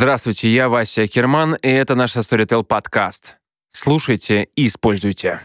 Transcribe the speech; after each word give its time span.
Здравствуйте, 0.00 0.48
я 0.48 0.70
Вася 0.70 1.06
Керман, 1.06 1.56
и 1.60 1.68
это 1.68 1.94
наш 1.94 2.16
Storytel 2.16 2.64
подкаст. 2.64 3.36
Слушайте 3.70 4.48
и 4.56 4.66
используйте. 4.66 5.42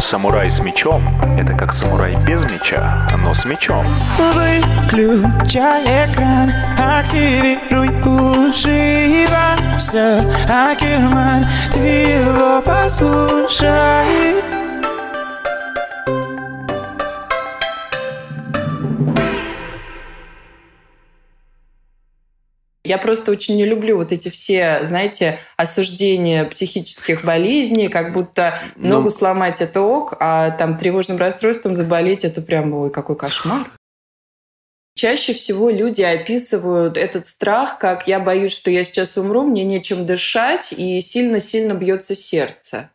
Самурай 0.00 0.50
с 0.50 0.58
мечом– 0.58 1.06
это 1.38 1.56
как 1.56 1.72
самурай 1.72 2.16
без 2.26 2.42
меча, 2.42 3.08
но 3.22 3.34
с 3.34 3.44
мечом. 3.44 3.84
Выключай 4.18 5.84
экран, 5.84 6.50
активируй 6.76 7.88
уши 8.48 9.28
Вася 9.30 10.24
Акерман, 10.48 11.44
ты 11.70 11.78
его 11.78 12.60
послушай 12.62 14.43
Я 22.84 22.98
просто 22.98 23.32
очень 23.32 23.56
не 23.56 23.64
люблю 23.64 23.96
вот 23.96 24.12
эти 24.12 24.28
все, 24.28 24.80
знаете, 24.84 25.38
осуждения 25.56 26.44
психических 26.44 27.24
болезней, 27.24 27.88
как 27.88 28.12
будто 28.12 28.60
ну, 28.76 28.96
ногу 28.96 29.08
сломать 29.08 29.62
это 29.62 29.80
ок, 29.80 30.14
а 30.20 30.50
там 30.50 30.76
тревожным 30.76 31.16
расстройством 31.16 31.76
заболеть 31.76 32.24
это 32.24 32.42
прям, 32.42 32.74
ой, 32.74 32.90
какой 32.90 33.16
кошмар. 33.16 33.70
Чаще 34.94 35.32
всего 35.32 35.70
люди 35.70 36.02
описывают 36.02 36.98
этот 36.98 37.26
страх, 37.26 37.78
как 37.78 38.06
я 38.06 38.20
боюсь, 38.20 38.52
что 38.52 38.70
я 38.70 38.84
сейчас 38.84 39.16
умру, 39.16 39.44
мне 39.44 39.64
нечем 39.64 40.04
дышать, 40.04 40.72
и 40.72 41.00
сильно-сильно 41.00 41.72
бьется 41.72 42.14
сердце. 42.14 42.90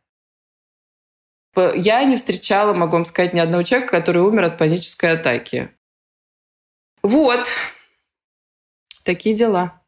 Я 1.76 2.04
не 2.04 2.16
встречала, 2.16 2.74
могу 2.74 2.94
вам 2.94 3.06
сказать, 3.06 3.34
ни 3.34 3.40
одного 3.40 3.64
человека, 3.64 3.92
который 3.92 4.22
умер 4.22 4.44
от 4.44 4.58
панической 4.58 5.14
атаки. 5.14 5.72
Вот. 7.02 7.48
Такие 9.04 9.36
дела. 9.36 9.79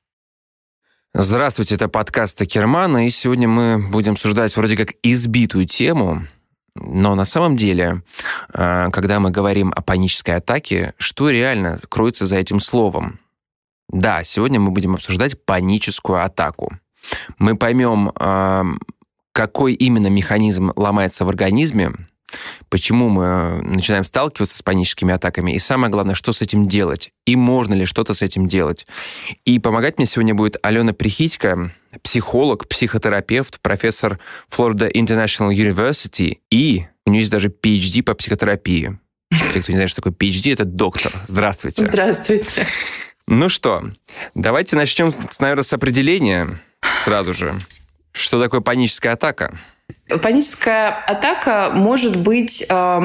Здравствуйте, 1.13 1.75
это 1.75 1.89
подкаст 1.89 2.45
Кермана, 2.45 3.05
и 3.05 3.09
сегодня 3.09 3.45
мы 3.45 3.85
будем 3.89 4.13
обсуждать 4.13 4.55
вроде 4.55 4.77
как 4.77 4.93
избитую 5.03 5.65
тему, 5.65 6.25
но 6.73 7.15
на 7.15 7.25
самом 7.25 7.57
деле, 7.57 8.03
а, 8.53 8.89
когда 8.91 9.19
мы 9.19 9.29
говорим 9.29 9.73
о 9.75 9.81
панической 9.81 10.37
атаке, 10.37 10.93
что 10.97 11.29
реально 11.29 11.79
кроется 11.89 12.25
за 12.25 12.37
этим 12.37 12.61
словом? 12.61 13.19
Да, 13.89 14.23
сегодня 14.23 14.61
мы 14.61 14.71
будем 14.71 14.93
обсуждать 14.93 15.43
паническую 15.43 16.23
атаку. 16.23 16.79
Мы 17.37 17.57
поймем, 17.57 18.13
а, 18.15 18.63
какой 19.33 19.73
именно 19.73 20.07
механизм 20.07 20.71
ломается 20.77 21.25
в 21.25 21.29
организме, 21.29 21.91
почему 22.69 23.09
мы 23.09 23.61
начинаем 23.61 24.03
сталкиваться 24.03 24.57
с 24.57 24.61
паническими 24.61 25.13
атаками, 25.13 25.51
и 25.51 25.59
самое 25.59 25.91
главное, 25.91 26.15
что 26.15 26.33
с 26.33 26.41
этим 26.41 26.67
делать, 26.67 27.11
и 27.25 27.35
можно 27.35 27.73
ли 27.73 27.85
что-то 27.85 28.13
с 28.13 28.21
этим 28.21 28.47
делать. 28.47 28.85
И 29.45 29.59
помогать 29.59 29.97
мне 29.97 30.05
сегодня 30.05 30.33
будет 30.33 30.57
Алена 30.61 30.93
Прихитько, 30.93 31.71
психолог, 32.03 32.67
психотерапевт, 32.67 33.59
профессор 33.61 34.19
Florida 34.49 34.91
International 34.91 35.53
University, 35.53 36.39
и 36.49 36.85
у 37.05 37.11
нее 37.11 37.21
есть 37.21 37.31
даже 37.31 37.49
PhD 37.49 38.03
по 38.03 38.13
психотерапии. 38.13 38.97
Те, 39.53 39.61
кто 39.61 39.71
не 39.71 39.77
знает, 39.77 39.89
что 39.89 40.01
такое 40.01 40.13
PhD, 40.13 40.53
это 40.53 40.65
доктор. 40.65 41.11
Здравствуйте. 41.27 41.85
Здравствуйте. 41.85 42.65
Ну 43.27 43.47
что, 43.47 43.83
давайте 44.35 44.75
начнем, 44.75 45.13
наверное, 45.39 45.63
с 45.63 45.71
определения 45.71 46.59
сразу 47.05 47.33
же. 47.33 47.59
Что 48.11 48.41
такое 48.41 48.59
паническая 48.59 49.13
атака? 49.13 49.57
Паническая 50.21 50.89
атака 50.89 51.71
может 51.73 52.15
быть 52.15 52.65
э, 52.67 53.01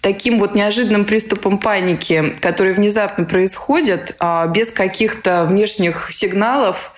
таким 0.00 0.38
вот 0.38 0.54
неожиданным 0.54 1.04
приступом 1.04 1.58
паники, 1.58 2.34
который 2.40 2.72
внезапно 2.74 3.24
происходит 3.24 4.16
э, 4.18 4.48
без 4.52 4.70
каких-то 4.70 5.44
внешних 5.44 6.10
сигналов, 6.10 6.94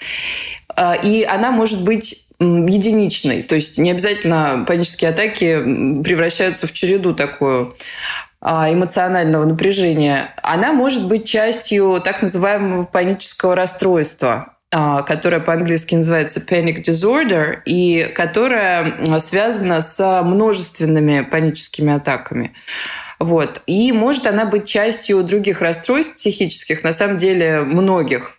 э, 0.76 1.02
и 1.02 1.24
она 1.24 1.50
может 1.50 1.84
быть 1.84 2.26
единичной. 2.38 3.42
То 3.42 3.54
есть 3.54 3.78
не 3.78 3.90
обязательно 3.90 4.64
панические 4.66 5.10
атаки 5.10 6.02
превращаются 6.02 6.66
в 6.66 6.72
череду 6.72 7.14
такую 7.14 7.76
эмоционального 8.42 9.44
напряжения. 9.44 10.34
Она 10.42 10.72
может 10.72 11.06
быть 11.06 11.28
частью 11.28 12.00
так 12.02 12.22
называемого 12.22 12.84
панического 12.84 13.54
расстройства. 13.54 14.54
А, 14.72 15.02
которая 15.02 15.40
по-английски 15.40 15.96
называется 15.96 16.40
panic 16.40 16.82
disorder 16.82 17.58
и 17.64 18.08
которая 18.14 19.18
связана 19.18 19.80
с 19.80 20.22
множественными 20.22 21.22
паническими 21.22 21.92
атаками. 21.92 22.54
Вот. 23.18 23.62
И 23.66 23.90
может 23.90 24.28
она 24.28 24.44
быть 24.44 24.66
частью 24.66 25.24
других 25.24 25.60
расстройств 25.60 26.16
психических, 26.16 26.84
на 26.84 26.92
самом 26.92 27.16
деле 27.16 27.62
многих. 27.62 28.38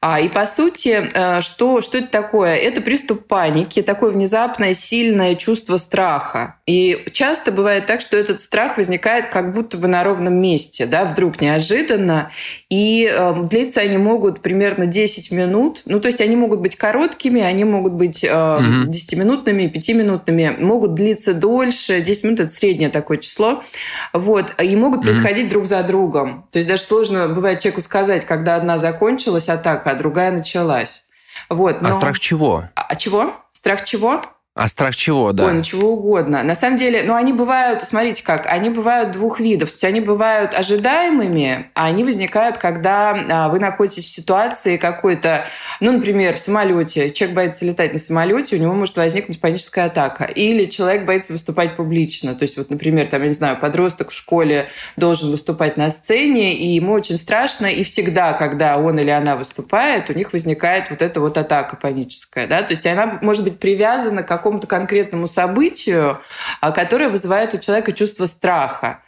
А, 0.00 0.20
и 0.20 0.28
по 0.28 0.46
сути, 0.46 1.10
э, 1.12 1.40
что, 1.40 1.80
что 1.80 1.98
это 1.98 2.08
такое? 2.08 2.54
Это 2.54 2.80
приступ 2.80 3.26
паники, 3.26 3.82
такое 3.82 4.10
внезапное 4.10 4.74
сильное 4.74 5.34
чувство 5.34 5.76
страха. 5.76 6.56
И 6.66 7.06
часто 7.12 7.50
бывает 7.50 7.86
так, 7.86 8.00
что 8.00 8.16
этот 8.16 8.40
страх 8.40 8.76
возникает 8.76 9.26
как 9.26 9.52
будто 9.52 9.76
бы 9.76 9.88
на 9.88 10.04
ровном 10.04 10.34
месте, 10.34 10.86
да, 10.86 11.04
вдруг 11.04 11.40
неожиданно. 11.40 12.30
И 12.68 13.10
э, 13.10 13.34
длиться 13.48 13.80
они 13.80 13.98
могут 13.98 14.40
примерно 14.40 14.86
10 14.86 15.32
минут. 15.32 15.82
Ну, 15.86 15.98
то 15.98 16.06
есть 16.06 16.20
они 16.20 16.36
могут 16.36 16.60
быть 16.60 16.76
короткими, 16.76 17.40
они 17.40 17.64
могут 17.64 17.94
быть 17.94 18.22
э, 18.22 18.28
угу. 18.28 18.88
10-минутными, 18.88 19.72
5-минутными, 19.72 20.56
могут 20.60 20.94
длиться 20.94 21.34
дольше. 21.34 22.00
10 22.00 22.24
минут– 22.24 22.40
это 22.40 22.52
среднее 22.52 22.90
такое 22.90 23.18
число. 23.18 23.64
Вот. 24.12 24.54
И 24.62 24.76
могут 24.76 25.02
происходить 25.02 25.46
угу. 25.46 25.54
друг 25.54 25.66
за 25.66 25.82
другом. 25.82 26.46
То 26.52 26.58
есть 26.58 26.68
даже 26.68 26.82
сложно 26.82 27.28
бывает 27.28 27.58
человеку 27.58 27.80
сказать, 27.80 28.24
когда 28.24 28.56
одна 28.56 28.78
закончилась, 28.78 29.47
атака, 29.48 29.90
а 29.90 29.94
другая 29.94 30.30
началась. 30.30 31.04
Вот, 31.48 31.76
а 31.80 31.82
но... 31.82 31.88
А 31.88 31.92
страх 31.92 32.18
чего? 32.18 32.64
А 32.74 32.96
чего? 32.96 33.34
Страх 33.52 33.84
чего? 33.84 34.22
А 34.58 34.66
страх 34.66 34.96
чего, 34.96 35.30
да? 35.30 35.44
Ой, 35.44 35.52
ну 35.52 35.62
чего 35.62 35.92
угодно. 35.92 36.42
На 36.42 36.56
самом 36.56 36.76
деле, 36.76 37.04
ну 37.04 37.14
они 37.14 37.32
бывают, 37.32 37.80
смотрите 37.82 38.24
как, 38.24 38.44
они 38.48 38.70
бывают 38.70 39.12
двух 39.12 39.38
видов. 39.38 39.68
То 39.68 39.74
есть 39.74 39.84
они 39.84 40.00
бывают 40.00 40.52
ожидаемыми, 40.52 41.66
а 41.74 41.86
они 41.86 42.02
возникают, 42.02 42.58
когда 42.58 43.16
а, 43.30 43.48
вы 43.50 43.60
находитесь 43.60 44.06
в 44.06 44.08
ситуации 44.08 44.76
какой-то, 44.76 45.46
ну, 45.78 45.92
например, 45.92 46.34
в 46.34 46.40
самолете. 46.40 47.10
Человек 47.10 47.36
боится 47.36 47.64
летать 47.66 47.92
на 47.92 48.00
самолете, 48.00 48.56
у 48.56 48.58
него 48.58 48.74
может 48.74 48.96
возникнуть 48.96 49.40
паническая 49.40 49.84
атака. 49.84 50.24
Или 50.24 50.64
человек 50.64 51.04
боится 51.04 51.34
выступать 51.34 51.76
публично. 51.76 52.34
То 52.34 52.42
есть 52.42 52.56
вот, 52.56 52.68
например, 52.68 53.06
там, 53.06 53.22
я 53.22 53.28
не 53.28 53.34
знаю, 53.34 53.60
подросток 53.60 54.10
в 54.10 54.12
школе 54.12 54.66
должен 54.96 55.30
выступать 55.30 55.76
на 55.76 55.88
сцене, 55.88 56.56
и 56.56 56.74
ему 56.74 56.94
очень 56.94 57.16
страшно, 57.16 57.66
и 57.66 57.84
всегда, 57.84 58.32
когда 58.32 58.78
он 58.78 58.98
или 58.98 59.10
она 59.10 59.36
выступает, 59.36 60.10
у 60.10 60.14
них 60.14 60.32
возникает 60.32 60.90
вот 60.90 61.00
эта 61.00 61.20
вот 61.20 61.38
атака 61.38 61.76
паническая. 61.76 62.48
Да? 62.48 62.62
То 62.62 62.72
есть 62.72 62.84
она 62.88 63.20
может 63.22 63.44
быть 63.44 63.60
привязана 63.60 64.24
к 64.24 64.26
какому-то 64.48 64.66
конкретному 64.66 65.28
событию, 65.28 66.20
а, 66.60 66.72
которое 66.72 67.10
вызывает 67.10 67.52
у 67.54 67.58
человека 67.58 67.92
чувство 67.92 68.24
страха. 68.24 69.02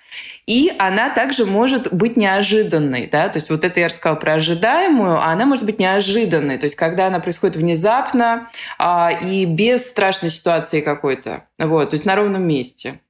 И 0.47 0.73
она 0.78 1.09
также 1.11 1.47
может 1.47 1.93
быть 1.95 2.17
неожиданной. 2.17 3.06
Да? 3.06 3.28
То 3.28 3.39
есть 3.39 3.49
вот 3.49 3.65
это 3.65 3.81
я 3.81 3.87
рассказала 3.87 4.17
про 4.17 4.34
ожидаемую, 4.34 5.17
а 5.17 5.27
она 5.27 5.47
может 5.47 5.65
быть 5.65 5.78
неожиданной. 5.78 6.59
То 6.59 6.65
есть 6.65 6.75
когда 6.75 7.06
она 7.06 7.21
происходит 7.21 7.56
внезапно 7.56 8.51
а, 8.78 9.11
и 9.12 9.47
без 9.47 9.89
страшной 9.89 10.31
ситуации 10.31 10.81
какой-то. 10.81 11.45
Вот, 11.59 11.91
то 11.91 11.95
есть 11.95 12.05
на 12.05 12.17
ровном 12.17 12.43
месте. 12.43 13.01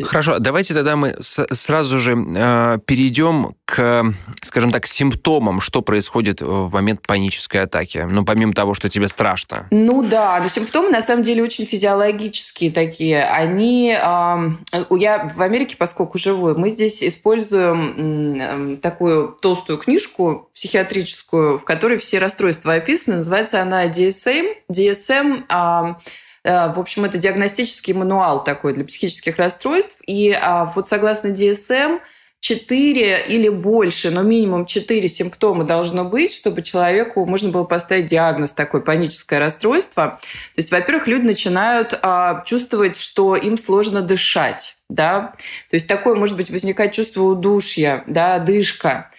Хорошо, 0.00 0.38
давайте 0.38 0.72
тогда 0.72 0.96
мы 0.96 1.14
сразу 1.20 1.98
же 1.98 2.12
э, 2.12 2.78
перейдем 2.86 3.54
к, 3.66 4.04
скажем 4.40 4.70
так, 4.70 4.86
симптомам, 4.86 5.60
что 5.60 5.82
происходит 5.82 6.40
в 6.40 6.72
момент 6.72 7.06
панической 7.06 7.60
атаки. 7.60 8.06
Ну, 8.10 8.24
помимо 8.24 8.54
того, 8.54 8.72
что 8.72 8.88
тебе 8.88 9.06
страшно. 9.06 9.66
Ну 9.70 10.02
да, 10.02 10.40
но 10.40 10.48
симптомы 10.48 10.88
на 10.88 11.02
самом 11.02 11.22
деле 11.22 11.42
очень 11.42 11.66
физиологические 11.66 12.70
такие. 12.70 13.22
Они, 13.22 13.90
э, 13.92 14.50
я 14.96 15.28
в 15.28 15.42
Америке, 15.42 15.76
поскольку 15.78 16.16
живу, 16.16 16.54
мы 16.58 16.70
здесь 16.70 17.02
используем 17.02 18.40
э, 18.40 18.76
такую 18.78 19.36
толстую 19.42 19.78
книжку 19.78 20.48
психиатрическую, 20.54 21.58
в 21.58 21.64
которой 21.64 21.98
все 21.98 22.18
расстройства 22.18 22.74
описаны. 22.74 23.16
Называется 23.16 23.60
она 23.60 23.86
DSM. 23.88 24.54
DSM 24.72 25.44
э, 25.50 25.94
в 26.44 26.80
общем, 26.80 27.04
это 27.04 27.18
диагностический 27.18 27.94
мануал 27.94 28.42
такой 28.42 28.72
для 28.74 28.84
психических 28.84 29.36
расстройств. 29.36 29.98
И 30.06 30.32
а, 30.32 30.64
вот 30.74 30.88
согласно 30.88 31.28
DSM, 31.28 32.00
4 32.42 33.26
или 33.28 33.48
больше, 33.48 34.10
но 34.10 34.22
минимум 34.22 34.66
4 34.66 35.06
симптома 35.08 35.62
должно 35.62 36.04
быть, 36.04 36.32
чтобы 36.32 36.62
человеку 36.62 37.24
можно 37.24 37.50
было 37.50 37.62
поставить 37.62 38.06
диагноз 38.06 38.50
такой 38.50 38.82
паническое 38.82 39.38
расстройство. 39.38 40.18
То 40.20 40.58
есть, 40.58 40.72
во-первых, 40.72 41.06
люди 41.06 41.24
начинают 41.24 41.96
а, 42.02 42.42
чувствовать, 42.44 42.96
что 42.96 43.36
им 43.36 43.56
сложно 43.56 44.02
дышать 44.02 44.74
да, 44.88 45.32
то 45.70 45.76
есть 45.76 45.86
такое 45.86 46.14
может 46.14 46.36
быть 46.36 46.50
возникать 46.50 46.92
чувство 46.92 47.22
удушья, 47.22 48.04
да, 48.06 48.38
дышка, 48.38 49.10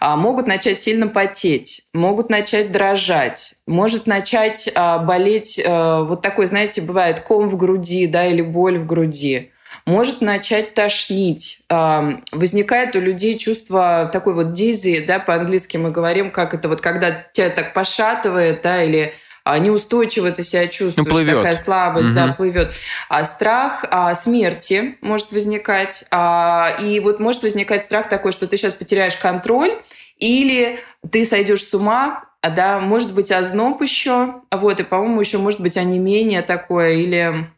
а, 0.00 0.16
могут 0.16 0.48
начать 0.48 0.82
сильно 0.82 1.06
потеть, 1.06 1.82
могут 1.92 2.30
начать 2.30 2.72
дрожать, 2.72 3.54
может 3.64 4.08
начать 4.08 4.68
а, 4.74 4.98
болеть, 4.98 5.60
а, 5.64 6.02
вот 6.02 6.20
такой, 6.20 6.46
знаете, 6.46 6.80
бывает 6.82 7.20
ком 7.20 7.48
в 7.48 7.56
груди, 7.56 8.08
да, 8.08 8.26
или 8.26 8.42
боль 8.42 8.76
в 8.76 8.86
груди, 8.86 9.52
может 9.86 10.20
начать 10.20 10.74
тошнить. 10.74 11.62
Возникает 11.68 12.96
у 12.96 13.00
людей 13.00 13.38
чувство 13.38 14.08
такой 14.12 14.34
вот 14.34 14.52
дизи, 14.52 15.04
да, 15.06 15.18
по-английски 15.18 15.76
мы 15.76 15.90
говорим, 15.90 16.30
как 16.30 16.54
это 16.54 16.68
вот, 16.68 16.80
когда 16.80 17.24
тебя 17.32 17.50
так 17.50 17.72
пошатывает, 17.74 18.62
да, 18.62 18.82
или 18.82 19.14
а, 19.44 19.58
неустойчиво 19.58 20.30
ты 20.30 20.44
себя 20.44 20.66
чувствуешь, 20.66 20.96
ну, 20.96 21.04
плывет. 21.04 21.36
такая 21.36 21.54
слабость, 21.54 22.08
угу. 22.08 22.14
да, 22.14 22.34
плывет. 22.34 22.72
А 23.08 23.24
страх 23.24 23.84
а, 23.90 24.14
смерти 24.14 24.96
может 25.00 25.32
возникать. 25.32 26.04
А, 26.10 26.76
и 26.80 27.00
вот 27.00 27.20
может 27.20 27.42
возникать 27.42 27.84
страх 27.84 28.08
такой, 28.08 28.32
что 28.32 28.46
ты 28.46 28.56
сейчас 28.56 28.74
потеряешь 28.74 29.16
контроль, 29.16 29.72
или 30.18 30.78
ты 31.10 31.24
сойдешь 31.24 31.64
с 31.64 31.72
ума, 31.72 32.24
да, 32.42 32.78
может 32.78 33.14
быть 33.14 33.32
озноб 33.32 33.82
еще, 33.82 34.42
вот, 34.50 34.80
и, 34.80 34.82
по-моему, 34.82 35.20
еще 35.20 35.38
может 35.38 35.60
быть 35.60 35.76
онемение 35.76 36.42
такое, 36.42 36.92
или 36.92 37.50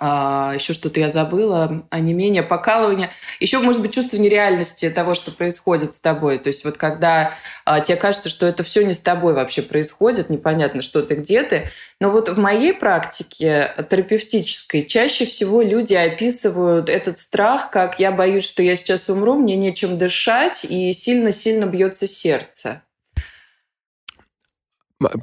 а, 0.00 0.52
еще 0.54 0.72
что-то 0.72 1.00
я 1.00 1.10
забыла, 1.10 1.84
а 1.90 2.00
не 2.00 2.14
менее 2.14 2.42
покалывание. 2.42 3.10
Еще 3.40 3.58
может 3.58 3.82
быть 3.82 3.92
чувство 3.92 4.16
нереальности 4.16 4.90
того, 4.90 5.14
что 5.14 5.30
происходит 5.30 5.94
с 5.94 6.00
тобой. 6.00 6.38
То 6.38 6.48
есть 6.48 6.64
вот 6.64 6.76
когда 6.76 7.34
а, 7.64 7.80
тебе 7.80 7.96
кажется, 7.96 8.28
что 8.28 8.46
это 8.46 8.62
все 8.62 8.84
не 8.84 8.94
с 8.94 9.00
тобой 9.00 9.34
вообще 9.34 9.62
происходит, 9.62 10.30
непонятно, 10.30 10.82
что 10.82 11.02
ты, 11.02 11.16
где 11.16 11.42
ты. 11.42 11.68
Но 12.00 12.10
вот 12.10 12.28
в 12.28 12.38
моей 12.38 12.72
практике 12.72 13.74
терапевтической 13.90 14.84
чаще 14.84 15.26
всего 15.26 15.62
люди 15.62 15.94
описывают 15.94 16.88
этот 16.88 17.18
страх, 17.18 17.70
как 17.70 18.00
я 18.00 18.12
боюсь, 18.12 18.44
что 18.44 18.62
я 18.62 18.76
сейчас 18.76 19.08
умру, 19.08 19.34
мне 19.34 19.56
нечем 19.56 19.98
дышать, 19.98 20.64
и 20.68 20.92
сильно-сильно 20.92 21.66
бьется 21.66 22.08
сердце. 22.08 22.82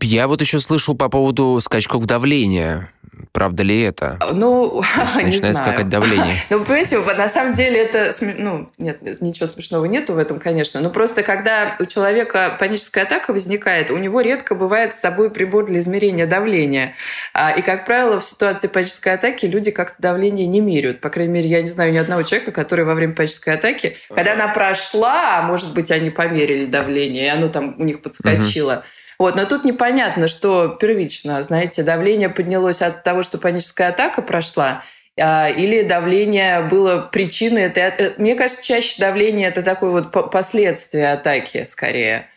Я 0.01 0.27
вот 0.27 0.42
еще 0.42 0.60
слышал 0.60 0.95
по 0.95 1.10
поводу 1.10 1.60
скачков 1.62 2.06
давления. 2.06 2.92
Правда 3.31 3.63
ли 3.63 3.81
это? 3.81 4.18
Ну, 4.33 4.81
Начинает 5.16 5.44
не 5.44 5.54
скакать 5.54 5.89
давление. 5.89 6.36
Ну, 6.50 6.63
понимаете, 6.63 7.00
на 7.00 7.30
самом 7.30 7.54
деле 7.54 7.80
это... 7.80 8.12
Ну, 8.21 8.69
нет, 8.77 9.01
ничего 9.21 9.48
смешного 9.48 9.86
нету 9.86 10.13
в 10.13 10.18
этом, 10.18 10.39
конечно. 10.39 10.81
Но 10.81 10.89
просто 10.89 11.24
когда 11.24 11.75
у 11.80 11.86
человека 11.86 12.56
паническая 12.60 13.04
атака 13.04 13.31
возникает, 13.31 13.92
у 13.92 13.98
него 13.98 14.21
редко 14.21 14.56
бывает 14.56 14.95
с 14.95 15.00
собой 15.00 15.30
прибор 15.30 15.66
для 15.66 15.80
измерения 15.80 16.25
давления. 16.25 16.95
А, 17.33 17.51
и, 17.51 17.62
как 17.62 17.86
правило, 17.86 18.19
в 18.19 18.25
ситуации 18.25 18.68
панической 18.68 19.13
атаки 19.13 19.45
люди 19.45 19.71
как-то 19.71 20.01
давление 20.01 20.48
не 20.48 20.60
меряют. 20.60 21.01
По 21.01 21.10
крайней 21.10 21.33
мере, 21.33 21.50
я 21.50 21.62
не 21.62 21.68
знаю 21.68 21.94
ни 21.94 21.98
одного 21.98 22.24
человека, 22.24 22.51
который 22.51 22.86
во 22.86 22.95
время 22.95 23.13
панической 23.13 23.56
атаки, 23.56 23.98
когда 24.13 24.33
она 24.33 24.48
прошла, 24.50 25.39
а 25.39 25.42
может 25.44 25.74
быть, 25.74 25.92
они 25.92 26.10
померили 26.10 26.66
давление, 26.66 27.25
и 27.25 27.30
оно 27.30 27.50
там 27.50 27.75
у 27.77 27.83
них 27.83 28.01
подскочило, 28.01 28.74
угу 28.74 28.83
вот, 29.19 29.36
но 29.36 29.45
тут 29.45 29.66
непонятно, 29.66 30.30
что 30.30 30.69
первично, 30.69 31.44
знаете, 31.44 31.83
давление 31.83 32.30
поднялось 32.30 32.81
от 32.81 33.04
того, 33.04 33.21
что 33.21 33.38
паническая 33.38 33.89
атака 33.89 34.21
прошла, 34.21 34.81
а, 35.19 35.50
или 35.50 35.83
давление 35.83 36.62
было 36.62 37.10
причиной. 37.12 37.63
Это, 37.63 37.81
э, 37.81 38.13
мне 38.18 38.36
кажется, 38.36 38.66
чаще 38.66 39.00
давление 39.00 39.50
это 39.50 39.62
такое 39.62 39.92
вот 39.92 40.31
последствие 40.31 41.12
атаки 41.12 41.66
скорее. 41.68 42.30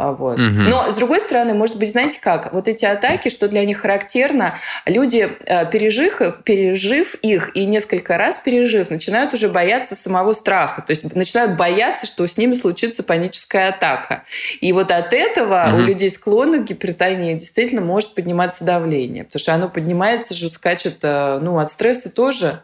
А, 0.00 0.12
вот. 0.12 0.38
Угу. 0.38 0.42
Но, 0.42 0.90
с 0.90 0.94
другой 0.94 1.20
стороны, 1.20 1.52
может 1.52 1.78
быть, 1.78 1.90
знаете 1.90 2.18
как? 2.20 2.54
Вот 2.54 2.68
эти 2.68 2.86
атаки, 2.86 3.28
что 3.28 3.48
для 3.48 3.64
них 3.66 3.80
характерно, 3.80 4.56
люди, 4.86 5.30
э, 5.44 5.70
пережив 5.70 6.22
их, 6.22 6.42
пережив 6.42 7.14
их 7.16 7.54
и 7.54 7.66
несколько 7.66 8.16
раз 8.16 8.38
пережив, 8.38 8.88
начинают 8.88 9.34
уже 9.34 9.50
бояться 9.50 9.94
самого 9.94 10.32
страха. 10.32 10.80
То 10.80 10.92
есть 10.92 11.14
начинают 11.14 11.58
бояться, 11.58 12.06
что 12.06 12.26
с 12.26 12.38
ними 12.38 12.54
случится 12.54 13.02
паническая 13.02 13.68
атака. 13.68 14.24
И 14.60 14.72
вот 14.72 14.90
от 14.90 15.12
этого 15.12 15.68
угу. 15.68 15.78
у 15.78 15.80
людей 15.82 16.08
склонных 16.08 16.64
к 16.64 16.68
гипертонии 16.68 17.34
действительно 17.34 17.82
может 17.82 18.14
подниматься 18.14 18.64
давление. 18.64 19.24
Потому 19.24 19.40
что 19.40 19.54
оно 19.54 19.68
поднимается 19.68 20.32
же, 20.32 20.48
скачет 20.48 20.98
э, 21.02 21.38
ну, 21.42 21.58
от 21.58 21.70
стресса 21.70 22.08
тоже. 22.08 22.62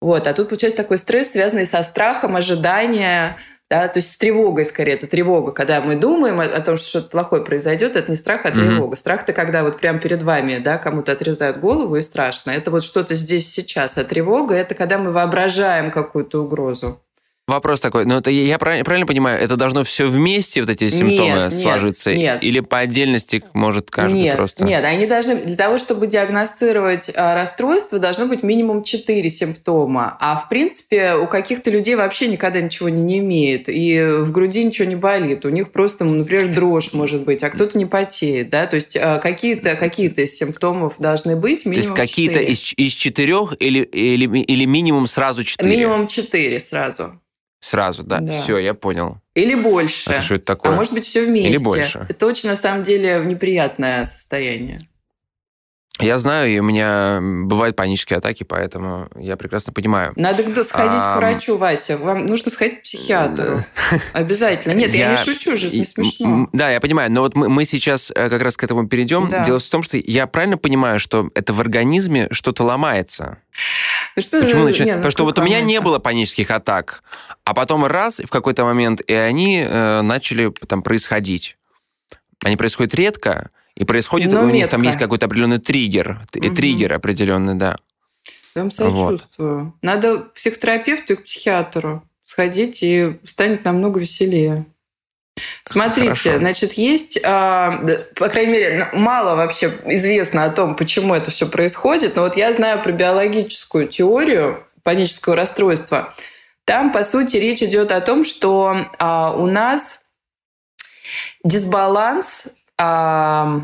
Вот. 0.00 0.26
А 0.26 0.32
тут 0.32 0.48
получается 0.48 0.78
такой 0.78 0.96
стресс, 0.96 1.32
связанный 1.32 1.66
со 1.66 1.82
страхом, 1.82 2.36
ожидания, 2.36 3.36
да, 3.70 3.88
то 3.88 3.98
есть 3.98 4.12
с 4.12 4.16
тревогой 4.18 4.66
скорее, 4.66 4.92
это 4.92 5.06
тревога, 5.06 5.52
когда 5.52 5.80
мы 5.80 5.94
думаем 5.96 6.38
о, 6.38 6.44
о 6.44 6.60
том, 6.60 6.76
что 6.76 6.88
что-то 6.88 7.08
плохое 7.08 7.42
произойдет, 7.42 7.96
это 7.96 8.10
не 8.10 8.16
страх, 8.16 8.44
а 8.44 8.50
тревога. 8.50 8.94
Mm-hmm. 8.94 8.98
Страх-то, 8.98 9.32
когда 9.32 9.62
вот 9.62 9.78
прямо 9.78 9.98
перед 9.98 10.22
вами, 10.22 10.58
да, 10.58 10.78
кому-то 10.78 11.12
отрезают 11.12 11.58
голову 11.58 11.96
и 11.96 12.02
страшно. 12.02 12.50
Это 12.50 12.70
вот 12.70 12.84
что-то 12.84 13.14
здесь 13.14 13.50
сейчас. 13.50 13.96
А 13.96 14.04
тревога– 14.04 14.54
это 14.56 14.74
когда 14.74 14.98
мы 14.98 15.12
воображаем 15.12 15.90
какую-то 15.90 16.42
угрозу. 16.42 17.03
Вопрос 17.46 17.80
такой, 17.80 18.06
ну 18.06 18.16
это 18.16 18.30
я 18.30 18.58
правильно, 18.58 19.06
понимаю, 19.06 19.38
это 19.38 19.56
должно 19.56 19.84
все 19.84 20.06
вместе, 20.06 20.62
вот 20.62 20.70
эти 20.70 20.88
симптомы 20.88 21.42
нет, 21.42 21.52
сложиться? 21.52 22.14
Нет, 22.14 22.42
Или 22.42 22.60
по 22.60 22.78
отдельности 22.78 23.44
может 23.52 23.90
каждый 23.90 24.22
нет, 24.22 24.36
просто? 24.38 24.64
Нет, 24.64 24.82
они 24.82 25.06
должны, 25.06 25.36
для 25.36 25.54
того, 25.54 25.76
чтобы 25.76 26.06
диагностировать 26.06 27.10
а, 27.14 27.34
расстройство, 27.34 27.98
должно 27.98 28.24
быть 28.24 28.42
минимум 28.42 28.82
4 28.82 29.28
симптома. 29.28 30.16
А 30.20 30.38
в 30.38 30.48
принципе 30.48 31.16
у 31.16 31.26
каких-то 31.26 31.70
людей 31.70 31.96
вообще 31.96 32.28
никогда 32.28 32.62
ничего 32.62 32.88
не, 32.88 33.02
не 33.02 33.18
имеет, 33.18 33.68
и 33.68 34.00
в 34.20 34.32
груди 34.32 34.64
ничего 34.64 34.88
не 34.88 34.96
болит. 34.96 35.44
У 35.44 35.50
них 35.50 35.70
просто, 35.70 36.04
например, 36.04 36.54
дрожь 36.54 36.94
может 36.94 37.24
быть, 37.24 37.42
а 37.42 37.50
кто-то 37.50 37.76
не 37.76 37.84
потеет. 37.84 38.48
Да? 38.48 38.66
То 38.66 38.76
есть 38.76 38.96
а, 38.96 39.18
какие-то 39.18 39.74
какие 39.74 40.08
из 40.08 40.34
симптомов 40.34 40.94
должны 40.98 41.36
быть 41.36 41.66
минимум 41.66 41.94
То 41.94 42.02
есть 42.02 42.10
какие-то 42.12 42.40
из, 42.40 42.72
из 42.74 42.94
четырех 42.94 43.54
или, 43.60 43.80
или, 43.80 44.38
или 44.38 44.64
минимум 44.64 45.06
сразу 45.06 45.44
четыре? 45.44 45.70
Минимум 45.70 46.06
четыре 46.06 46.58
сразу. 46.58 47.20
Сразу, 47.64 48.02
да? 48.02 48.20
да. 48.20 48.42
Все, 48.42 48.58
я 48.58 48.74
понял. 48.74 49.22
Или 49.34 49.54
больше. 49.54 50.10
А 50.10 50.20
что 50.20 50.34
это 50.34 50.44
такое? 50.44 50.72
А 50.72 50.74
может 50.74 50.92
быть, 50.92 51.06
все 51.06 51.24
вместе. 51.24 51.48
Или 51.48 51.56
больше. 51.56 52.04
Это 52.10 52.26
очень, 52.26 52.50
на 52.50 52.56
самом 52.56 52.82
деле, 52.82 53.24
неприятное 53.24 54.04
состояние. 54.04 54.80
Я 56.00 56.18
знаю, 56.18 56.50
и 56.50 56.58
у 56.58 56.64
меня 56.64 57.20
бывают 57.22 57.76
панические 57.76 58.18
атаки, 58.18 58.42
поэтому 58.42 59.08
я 59.16 59.36
прекрасно 59.36 59.72
понимаю. 59.72 60.12
Надо 60.16 60.42
сходить 60.64 61.02
а, 61.04 61.14
к 61.14 61.16
врачу, 61.18 61.56
Вася. 61.56 61.96
Вам 61.96 62.26
нужно 62.26 62.50
сходить 62.50 62.80
к 62.80 62.82
психиатру. 62.82 63.62
Обязательно. 64.12 64.72
Нет, 64.72 64.92
я, 64.92 65.06
я 65.06 65.10
не 65.12 65.16
шучу 65.16 65.56
же, 65.56 65.68
это 65.68 65.76
не 65.76 65.84
смешно. 65.84 66.48
Да, 66.52 66.68
я 66.68 66.80
понимаю. 66.80 67.12
Но 67.12 67.20
вот 67.20 67.36
мы, 67.36 67.48
мы 67.48 67.64
сейчас 67.64 68.10
э, 68.10 68.28
как 68.28 68.42
раз 68.42 68.56
к 68.56 68.64
этому 68.64 68.88
перейдем. 68.88 69.28
Да. 69.28 69.44
Дело 69.44 69.60
в 69.60 69.64
том, 69.64 69.84
что 69.84 69.96
я 69.96 70.26
правильно 70.26 70.58
понимаю, 70.58 70.98
что 70.98 71.30
это 71.36 71.52
в 71.52 71.60
организме 71.60 72.26
что-то 72.32 72.64
ломается. 72.64 73.38
Ну, 74.16 74.22
что, 74.22 74.42
Почему 74.42 74.64
начинает? 74.64 74.86
Не, 74.86 74.92
ну, 74.94 74.98
Потому 74.98 75.10
что 75.12 75.24
вот 75.24 75.38
у 75.38 75.42
меня 75.42 75.60
не 75.60 75.80
было 75.80 76.00
панических 76.00 76.50
атак, 76.50 77.04
а 77.44 77.54
потом 77.54 77.86
раз, 77.86 78.18
в 78.18 78.30
какой-то 78.30 78.64
момент, 78.64 79.00
и 79.06 79.14
они 79.14 79.64
э, 79.64 80.02
начали 80.02 80.52
там 80.66 80.82
происходить. 80.82 81.56
Они 82.42 82.56
происходят 82.56 82.94
редко, 82.96 83.50
и 83.76 83.84
происходит, 83.84 84.32
Но 84.32 84.40
у 84.40 84.44
метко. 84.44 84.56
них 84.56 84.68
там 84.68 84.82
есть 84.82 84.98
какой-то 84.98 85.26
определенный 85.26 85.58
триггер, 85.58 86.20
угу. 86.34 86.54
триггер 86.54 86.92
определенный, 86.92 87.54
да. 87.54 87.76
Прям 88.52 88.70
сочувствую. 88.70 89.64
Вот. 89.64 89.74
Надо 89.82 90.18
к 90.18 90.34
психотерапевту 90.34 91.14
и 91.14 91.16
к 91.16 91.24
психиатру 91.24 92.02
сходить, 92.22 92.82
и 92.82 93.18
станет 93.24 93.64
намного 93.64 94.00
веселее. 94.00 94.64
Смотрите, 95.64 96.08
Хорошо. 96.08 96.38
значит, 96.38 96.74
есть, 96.74 97.20
а, 97.24 97.82
по 98.14 98.28
крайней 98.28 98.52
мере, 98.52 98.88
мало 98.92 99.34
вообще 99.34 99.72
известно 99.86 100.44
о 100.44 100.50
том, 100.50 100.76
почему 100.76 101.14
это 101.14 101.32
все 101.32 101.48
происходит, 101.48 102.14
но 102.14 102.22
вот 102.22 102.36
я 102.36 102.52
знаю 102.52 102.82
про 102.82 102.92
биологическую 102.92 103.88
теорию 103.88 104.64
панического 104.84 105.34
расстройства. 105.34 106.14
Там, 106.64 106.92
по 106.92 107.02
сути, 107.02 107.36
речь 107.36 107.62
идет 107.62 107.90
о 107.90 108.00
том, 108.00 108.24
что 108.24 108.88
а, 108.98 109.34
у 109.36 109.46
нас 109.46 110.02
дисбаланс 111.42 112.46
а, 112.78 113.60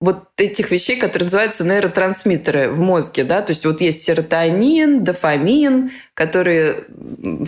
вот 0.00 0.28
этих 0.36 0.70
вещей, 0.70 0.96
которые 0.96 1.26
называются 1.26 1.64
нейротрансмиттеры 1.64 2.68
в 2.68 2.78
мозге, 2.78 3.24
да, 3.24 3.40
то 3.40 3.52
есть 3.52 3.64
вот 3.64 3.80
есть 3.80 4.02
серотонин, 4.02 5.02
дофамин, 5.02 5.92
которые 6.12 6.84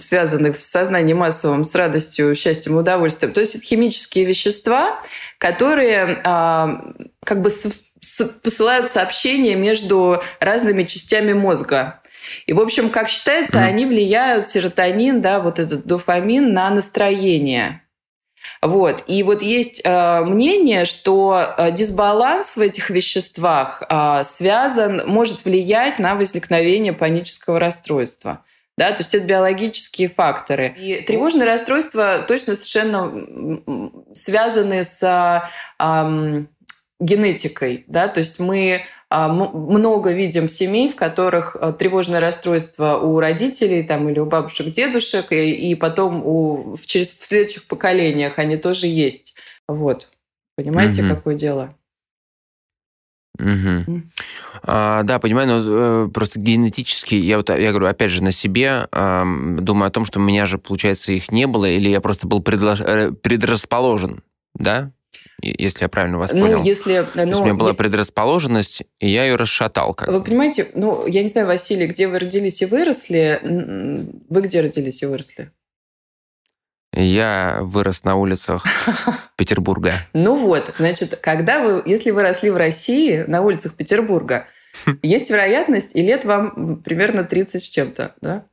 связаны 0.00 0.52
в 0.52 0.58
сознании 0.58 1.12
массовом 1.12 1.64
с 1.64 1.74
радостью, 1.74 2.34
счастьем, 2.34 2.76
удовольствием. 2.76 3.32
То 3.32 3.40
есть 3.40 3.56
это 3.56 3.64
химические 3.64 4.24
вещества, 4.24 5.02
которые 5.38 6.20
а, 6.24 6.94
как 7.24 7.42
бы 7.42 7.50
посылают 8.42 8.90
сообщения 8.90 9.54
между 9.54 10.22
разными 10.40 10.84
частями 10.84 11.32
мозга. 11.32 12.00
И, 12.46 12.52
в 12.52 12.60
общем, 12.60 12.90
как 12.90 13.08
считается, 13.08 13.58
mm-hmm. 13.58 13.68
они 13.68 13.86
влияют, 13.86 14.48
серотонин, 14.48 15.20
да, 15.20 15.40
вот 15.40 15.58
этот 15.58 15.86
дофамин, 15.86 16.52
на 16.52 16.70
настроение. 16.70 17.82
Вот. 18.62 19.04
И 19.06 19.22
вот 19.22 19.42
есть 19.42 19.80
э, 19.84 20.20
мнение, 20.24 20.84
что 20.84 21.54
э, 21.56 21.70
дисбаланс 21.72 22.56
в 22.56 22.60
этих 22.60 22.90
веществах 22.90 23.82
э, 23.88 24.22
связан, 24.24 25.02
может 25.06 25.44
влиять 25.44 25.98
на 25.98 26.14
возникновение 26.14 26.92
панического 26.92 27.58
расстройства. 27.58 28.44
Да, 28.78 28.92
то 28.92 29.00
есть 29.00 29.14
это 29.14 29.24
биологические 29.24 30.08
факторы. 30.08 30.74
И 30.76 31.00
тревожные 31.00 31.46
расстройства 31.46 32.18
точно 32.28 32.56
совершенно 32.56 33.60
связаны 34.12 34.84
с 34.84 35.02
э, 35.02 36.44
генетикой. 37.00 37.84
Да? 37.86 38.08
То 38.08 38.20
есть 38.20 38.38
мы 38.38 38.82
а, 39.10 39.28
много 39.28 40.12
видим 40.12 40.48
семей, 40.48 40.88
в 40.88 40.96
которых 40.96 41.56
а, 41.56 41.72
тревожное 41.72 42.20
расстройство 42.20 42.96
у 42.96 43.20
родителей 43.20 43.82
там, 43.82 44.08
или 44.08 44.18
у 44.18 44.26
бабушек, 44.26 44.68
дедушек, 44.72 45.32
и, 45.32 45.70
и 45.70 45.74
потом 45.74 46.22
у, 46.24 46.74
в, 46.74 46.86
через, 46.86 47.12
в 47.12 47.24
следующих 47.24 47.66
поколениях 47.66 48.38
они 48.38 48.56
тоже 48.56 48.86
есть. 48.86 49.36
Вот. 49.68 50.10
Понимаете, 50.56 51.02
угу. 51.02 51.14
какое 51.14 51.34
дело? 51.34 51.74
Мгм. 53.38 54.10
А, 54.62 55.02
да, 55.02 55.18
понимаю, 55.18 55.48
но 55.48 56.06
э, 56.06 56.08
просто 56.08 56.40
генетически, 56.40 57.14
я 57.14 57.36
вот, 57.36 57.50
я 57.50 57.70
говорю, 57.70 57.86
опять 57.86 58.10
же, 58.10 58.22
на 58.22 58.32
себе 58.32 58.88
ам, 58.90 59.62
думаю 59.62 59.88
о 59.88 59.90
том, 59.90 60.06
что 60.06 60.18
у 60.18 60.22
меня 60.22 60.46
же, 60.46 60.56
получается, 60.56 61.12
их 61.12 61.30
не 61.30 61.46
было, 61.46 61.66
или 61.66 61.90
я 61.90 62.00
просто 62.00 62.26
был 62.26 62.40
предло- 62.40 62.82
э, 62.82 63.12
предрасположен, 63.12 64.22
да? 64.54 64.92
Если 65.42 65.84
я 65.84 65.88
правильно 65.88 66.18
вас 66.18 66.30
понял. 66.30 66.58
Ну, 66.58 66.64
если... 66.64 67.02
То 67.02 67.22
есть 67.22 67.32
ну, 67.32 67.40
у 67.40 67.44
меня 67.44 67.54
была 67.54 67.70
я- 67.70 67.74
предрасположенность, 67.74 68.84
и 68.98 69.08
я 69.08 69.24
ее 69.24 69.36
расшатал. 69.36 69.94
Как 69.94 70.08
Вы 70.08 70.22
понимаете, 70.22 70.68
ну, 70.74 71.06
я 71.06 71.22
не 71.22 71.28
знаю, 71.28 71.46
Василий, 71.46 71.86
где 71.86 72.08
вы 72.08 72.18
родились 72.18 72.62
и 72.62 72.66
выросли. 72.66 73.40
Вы 74.28 74.40
где 74.40 74.60
родились 74.62 75.02
и 75.02 75.06
выросли? 75.06 75.50
Я 76.94 77.58
вырос 77.60 78.04
на 78.04 78.16
улицах 78.16 78.64
Петербурга. 79.36 79.94
Ну 80.14 80.36
вот, 80.36 80.74
значит, 80.78 81.16
когда 81.16 81.62
вы, 81.62 81.82
если 81.84 82.10
вы 82.10 82.22
росли 82.22 82.48
в 82.48 82.56
России, 82.56 83.24
на 83.26 83.42
улицах 83.42 83.74
Петербурга, 83.74 84.46
есть 85.02 85.30
вероятность, 85.30 85.94
и 85.94 86.00
лет 86.00 86.24
вам 86.24 86.82
примерно 86.82 87.24
30 87.24 87.62
с 87.62 87.68
чем-то, 87.68 88.14
да? 88.22 88.46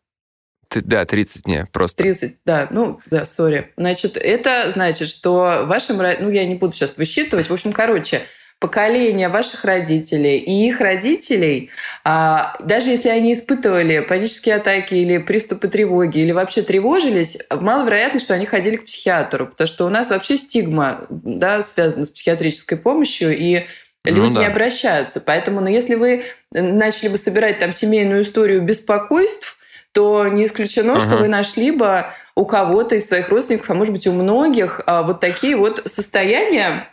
Да, 0.81 1.05
30 1.05 1.47
мне 1.47 1.67
просто. 1.71 2.03
30, 2.03 2.37
да, 2.45 2.67
ну, 2.71 2.99
да, 3.09 3.25
сори. 3.25 3.71
Значит, 3.77 4.17
это 4.17 4.71
значит, 4.71 5.09
что 5.09 5.63
вашим, 5.65 5.97
ну, 5.97 6.29
я 6.29 6.45
не 6.45 6.55
буду 6.55 6.73
сейчас 6.73 6.97
высчитывать, 6.97 7.49
в 7.49 7.53
общем, 7.53 7.71
короче, 7.71 8.21
поколение 8.63 9.27
ваших 9.27 9.65
родителей 9.65 10.37
и 10.37 10.69
их 10.69 10.79
родителей, 10.79 11.69
а, 12.05 12.55
даже 12.63 12.91
если 12.91 13.09
они 13.09 13.33
испытывали 13.33 13.99
панические 13.99 14.55
атаки 14.55 14.93
или 14.93 15.17
приступы 15.17 15.67
тревоги, 15.67 16.19
или 16.19 16.31
вообще 16.31 16.61
тревожились, 16.61 17.37
маловероятно, 17.49 18.21
что 18.21 18.33
они 18.33 18.45
ходили 18.45 18.77
к 18.77 18.85
психиатру, 18.85 19.47
потому 19.47 19.67
что 19.67 19.85
у 19.85 19.89
нас 19.89 20.11
вообще 20.11 20.37
стигма 20.37 21.05
да, 21.09 21.61
связана 21.61 22.05
с 22.05 22.09
психиатрической 22.09 22.77
помощью, 22.77 23.37
и 23.37 23.65
Ну 24.05 24.15
люди 24.15 24.35
да. 24.35 24.39
не 24.41 24.45
обращаются. 24.45 25.19
Поэтому, 25.19 25.59
ну, 25.59 25.67
если 25.67 25.95
вы 25.95 26.23
начали 26.51 27.09
бы 27.09 27.17
собирать 27.17 27.59
там 27.59 27.73
семейную 27.73 28.21
историю 28.21 28.61
беспокойств, 28.61 29.57
то 29.93 30.27
не 30.27 30.45
исключено, 30.45 30.99
что 30.99 31.13
Ага. 31.13 31.17
вы 31.17 31.27
нашли 31.27 31.71
бы 31.71 32.05
у 32.35 32.45
кого-то 32.45 32.95
из 32.95 33.07
своих 33.07 33.29
родственников, 33.29 33.69
а 33.69 33.75
может 33.75 33.93
быть 33.93 34.07
у 34.07 34.11
многих, 34.11 34.81
а, 34.85 35.03
вот 35.03 35.19
такие 35.19 35.55
вот 35.55 35.83
состояния, 35.85 36.87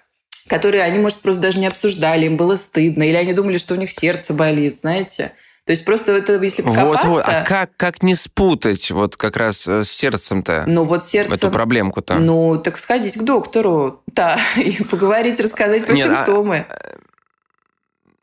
которые 0.49 0.83
они, 0.83 0.99
может, 0.99 1.19
просто 1.19 1.41
даже 1.41 1.59
не 1.59 1.67
обсуждали, 1.67 2.27
им 2.27 2.37
было 2.37 2.57
стыдно, 2.57 3.03
или 3.03 3.17
они 3.17 3.33
думали, 3.33 3.57
что 3.57 3.75
у 3.75 3.79
них 3.79 3.91
сердце 3.91 4.35
болит, 4.35 4.79
знаете. 4.79 5.33
То 5.65 5.73
есть 5.73 5.85
просто 5.85 6.13
это, 6.13 6.43
если 6.43 6.63
покопаться... 6.63 7.09
Вот, 7.09 7.25
вот. 7.25 7.25
А 7.27 7.43
как, 7.43 7.71
как 7.77 8.03
не 8.03 8.15
спутать 8.15 8.91
вот 8.91 9.17
как 9.17 9.37
раз 9.37 9.67
э, 9.69 9.85
с 9.85 9.91
сердцем-то 9.91 10.65
Ну 10.67 10.85
вот 10.85 11.05
сердце... 11.05 11.35
эту 11.35 11.51
проблемку-то? 11.51 12.17
Ну, 12.17 12.59
так 12.59 12.77
сходить 12.77 13.17
к 13.17 13.23
доктору, 13.23 14.03
да, 14.09 14.39
и 14.57 14.83
поговорить, 14.83 15.41
рассказать 15.41 15.87
про 15.87 15.95
Нет, 15.95 16.07
а- 16.11 16.17
симптомы, 16.17 16.67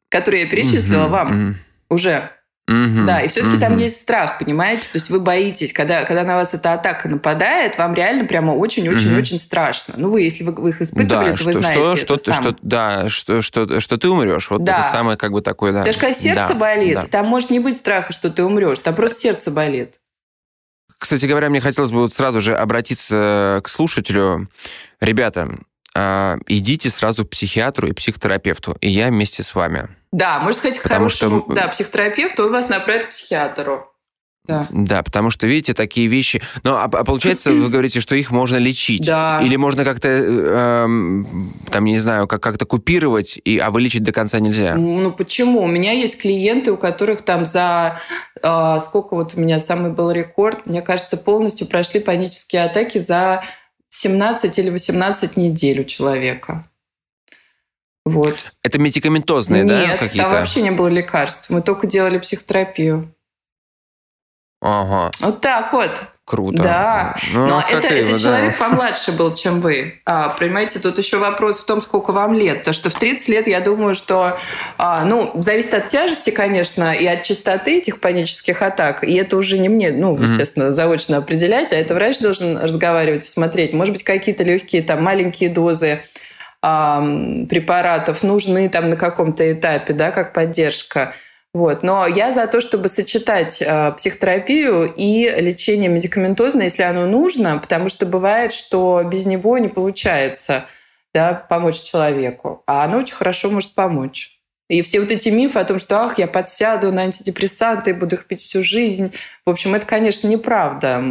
которые 0.09 0.43
я 0.43 0.49
перечислила 0.49 1.03
Мгм, 1.03 1.11
вам 1.11 1.27
мгм, 1.27 1.57
уже. 1.89 2.29
Да, 2.67 3.21
и 3.21 3.29
все-таки 3.29 3.57
там 3.57 3.77
есть 3.77 4.01
страх, 4.01 4.39
понимаете? 4.39 4.89
То 4.91 4.97
есть 4.97 5.09
вы 5.09 5.21
боитесь, 5.21 5.71
когда, 5.71 6.03
когда 6.03 6.23
на 6.23 6.35
вас 6.35 6.53
эта 6.53 6.73
атака 6.73 7.07
нападает, 7.07 7.77
вам 7.77 7.93
реально 7.93 8.25
прямо 8.25 8.51
очень-очень-очень 8.51 9.39
страшно. 9.39 9.93
Ну, 9.97 10.09
вы, 10.09 10.21
если 10.21 10.43
вы, 10.43 10.51
вы 10.51 10.69
их 10.69 10.81
испытывали, 10.81 11.27
Да, 11.27 11.31
то 11.31 11.37
что, 11.37 11.45
вы 11.45 11.53
знаете 11.53 11.95
что, 11.95 12.15
это 12.15 12.23
что, 12.23 12.33
сам. 12.33 12.43
что, 12.43 12.55
да, 12.61 13.09
что, 13.09 13.41
что, 13.41 13.79
что 13.79 13.97
ты 13.97 14.09
умрешь. 14.09 14.49
Вот 14.49 14.65
Да. 14.65 14.79
это 14.79 14.89
самое 14.89 15.17
как 15.17 15.31
бы 15.31 15.41
такое, 15.41 15.71
да. 15.71 15.89
Что 15.89 16.01
когда 16.01 16.13
сердце 16.13 16.49
Да, 16.49 16.55
болит, 16.55 16.95
да. 16.95 17.03
там 17.03 17.25
может 17.27 17.51
не 17.51 17.59
быть 17.59 17.77
страха, 17.77 18.11
что 18.11 18.29
ты 18.29 18.43
умрешь, 18.43 18.79
там 18.79 18.95
просто 18.95 19.17
сердце 19.21 19.49
болит. 19.49 20.01
Кстати 20.97 21.25
говоря, 21.25 21.49
мне 21.49 21.61
хотелось 21.61 21.91
бы 21.91 21.99
вот 22.01 22.13
сразу 22.13 22.41
же 22.41 22.53
обратиться 22.55 23.61
к 23.63 23.69
слушателю. 23.69 24.49
Ребята, 24.99 25.57
а, 25.95 26.37
идите 26.47 26.89
сразу 26.89 27.25
к 27.25 27.29
психиатру 27.29 27.87
и 27.87 27.93
психотерапевту, 27.93 28.75
и 28.81 28.89
я 28.89 29.07
вместе 29.07 29.43
с 29.43 29.55
вами. 29.55 29.87
Да, 30.11 30.39
можно 30.39 30.53
сказать, 30.53 30.81
Потому 30.81 31.09
что- 31.09 31.29
хорошему 31.29 31.55
да, 31.55 31.67
психотерапевту, 31.67 32.45
он 32.45 32.51
вас 32.51 32.69
направит 32.69 33.05
к 33.05 33.09
психиатру. 33.09 33.85
Да. 34.47 34.65
Да, 34.69 35.03
потому 35.03 35.29
что, 35.29 35.45
видите, 35.45 35.73
такие 35.73 36.07
вещи... 36.07 36.41
Ну, 36.63 36.73
а, 36.75 36.85
а 36.85 37.03
получается, 37.03 37.51
вы 37.51 37.67
говорите, 37.69 37.99
что 37.99 38.15
их 38.15 38.31
можно 38.31 38.55
лечить. 38.55 39.05
Да. 39.05 39.41
Или 39.43 39.57
можно 39.57 39.83
как-то, 39.83 40.07
э, 40.07 40.21
эм, 40.85 41.53
там, 41.69 41.83
не 41.83 41.99
знаю, 41.99 42.27
как- 42.27 42.41
как-то 42.41 42.65
купировать, 42.65 43.37
и, 43.43 43.57
а 43.57 43.71
вылечить 43.71 44.03
до 44.03 44.13
конца 44.13 44.39
нельзя. 44.39 44.75
Ну 44.75 45.11
почему? 45.11 45.61
У 45.61 45.67
меня 45.67 45.91
есть 45.91 46.17
клиенты, 46.17 46.71
у 46.71 46.77
которых 46.77 47.23
там 47.23 47.45
за 47.45 47.99
э, 48.41 48.77
сколько 48.79 49.15
вот 49.15 49.33
у 49.35 49.39
меня 49.41 49.59
самый 49.59 49.91
был 49.91 50.11
рекорд, 50.11 50.65
мне 50.65 50.81
кажется, 50.81 51.17
полностью 51.17 51.67
прошли 51.67 51.99
панические 51.99 52.63
атаки 52.63 52.99
за 52.99 53.43
17 53.89 54.57
или 54.59 54.69
18 54.69 55.35
недель 55.35 55.81
у 55.81 55.83
человека. 55.83 56.65
Вот. 58.07 58.35
Это 58.63 58.79
медикаментозные, 58.79 59.63
да, 59.63 59.79
Нет, 59.79 59.99
какие-то? 59.99 60.29
там 60.29 60.39
вообще 60.39 60.61
не 60.61 60.71
было 60.71 60.87
лекарств. 60.87 61.49
Мы 61.49 61.61
только 61.61 61.87
делали 61.87 62.17
психотерапию. 62.17 63.13
Ага, 64.59 65.11
Вот 65.19 65.39
так 65.39 65.71
вот. 65.71 66.01
круто. 66.25 66.63
Да. 66.63 67.15
Ну, 67.31 67.45
Но 67.47 67.63
это, 67.69 67.87
это 67.87 68.13
да. 68.13 68.19
человек 68.19 68.57
помладше 68.57 69.11
был, 69.11 69.33
чем 69.35 69.61
вы. 69.61 70.01
А, 70.03 70.29
понимаете, 70.29 70.79
тут 70.79 70.97
еще 70.97 71.17
вопрос 71.19 71.59
в 71.59 71.65
том, 71.65 71.79
сколько 71.79 72.11
вам 72.11 72.33
лет. 72.33 72.63
То, 72.63 72.73
что 72.73 72.89
в 72.89 72.95
30 72.95 73.29
лет, 73.29 73.47
я 73.47 73.61
думаю, 73.61 73.93
что... 73.93 74.35
а, 74.79 75.05
ну, 75.05 75.31
зависит 75.35 75.75
от 75.75 75.87
тяжести, 75.87 76.31
конечно, 76.31 76.91
и 76.91 77.05
от 77.05 77.21
частоты 77.21 77.77
этих 77.77 77.99
панических 77.99 78.63
атак. 78.63 79.03
И 79.03 79.13
это 79.13 79.37
уже 79.37 79.59
не 79.59 79.69
мне, 79.69 79.91
ну, 79.91 80.17
естественно, 80.19 80.71
заочно 80.71 81.17
определять, 81.17 81.71
а 81.71 81.75
это 81.75 81.93
врач 81.93 82.19
должен 82.19 82.57
разговаривать 82.57 83.23
и 83.25 83.27
смотреть. 83.27 83.73
Может 83.73 83.93
быть, 83.93 84.03
какие-то 84.03 84.43
легкие, 84.43 84.81
там, 84.81 85.03
маленькие 85.03 85.51
дозы 85.51 86.01
ам, 86.67 87.47
препаратов 87.47 88.23
нужны 88.23 88.67
там 88.67 88.89
на 88.89 88.97
каком-то 88.97 89.49
этапе, 89.49 89.93
да, 89.93 90.11
как 90.11 90.33
поддержка. 90.33 91.13
Вот. 91.53 91.81
Но 91.81 92.05
я 92.05 92.31
за 92.33 92.45
то, 92.47 92.59
чтобы 92.59 92.89
сочетать 92.89 93.61
э, 93.61 93.93
психотерапию 93.93 94.93
и 94.93 95.33
лечение 95.39 95.89
медикаментозное, 95.89 96.65
если 96.65 96.83
оно 96.83 97.05
нужно, 97.05 97.57
потому 97.57 97.87
что 97.87 98.05
бывает, 98.05 98.51
что 98.51 99.01
без 99.05 99.25
него 99.25 99.57
не 99.57 99.69
получается 99.69 100.65
да, 101.13 101.33
помочь 101.33 101.81
человеку. 101.81 102.63
А 102.67 102.83
оно 102.83 102.97
очень 102.97 103.15
хорошо 103.15 103.49
может 103.49 103.73
помочь. 103.73 104.36
И 104.69 104.81
все 104.81 104.99
вот 104.99 105.11
эти 105.11 105.29
мифы 105.29 105.59
о 105.59 105.63
том, 105.63 105.79
что 105.79 106.01
ах, 106.01 106.19
я 106.19 106.27
подсяду 106.27 106.91
на 106.91 107.03
антидепрессанты 107.03 107.91
и 107.91 107.93
буду 107.93 108.15
их 108.15 108.25
пить 108.25 108.41
всю 108.41 108.61
жизнь, 108.61 109.13
в 109.45 109.49
общем, 109.49 109.75
это, 109.75 109.85
конечно, 109.85 110.27
неправда. 110.27 111.01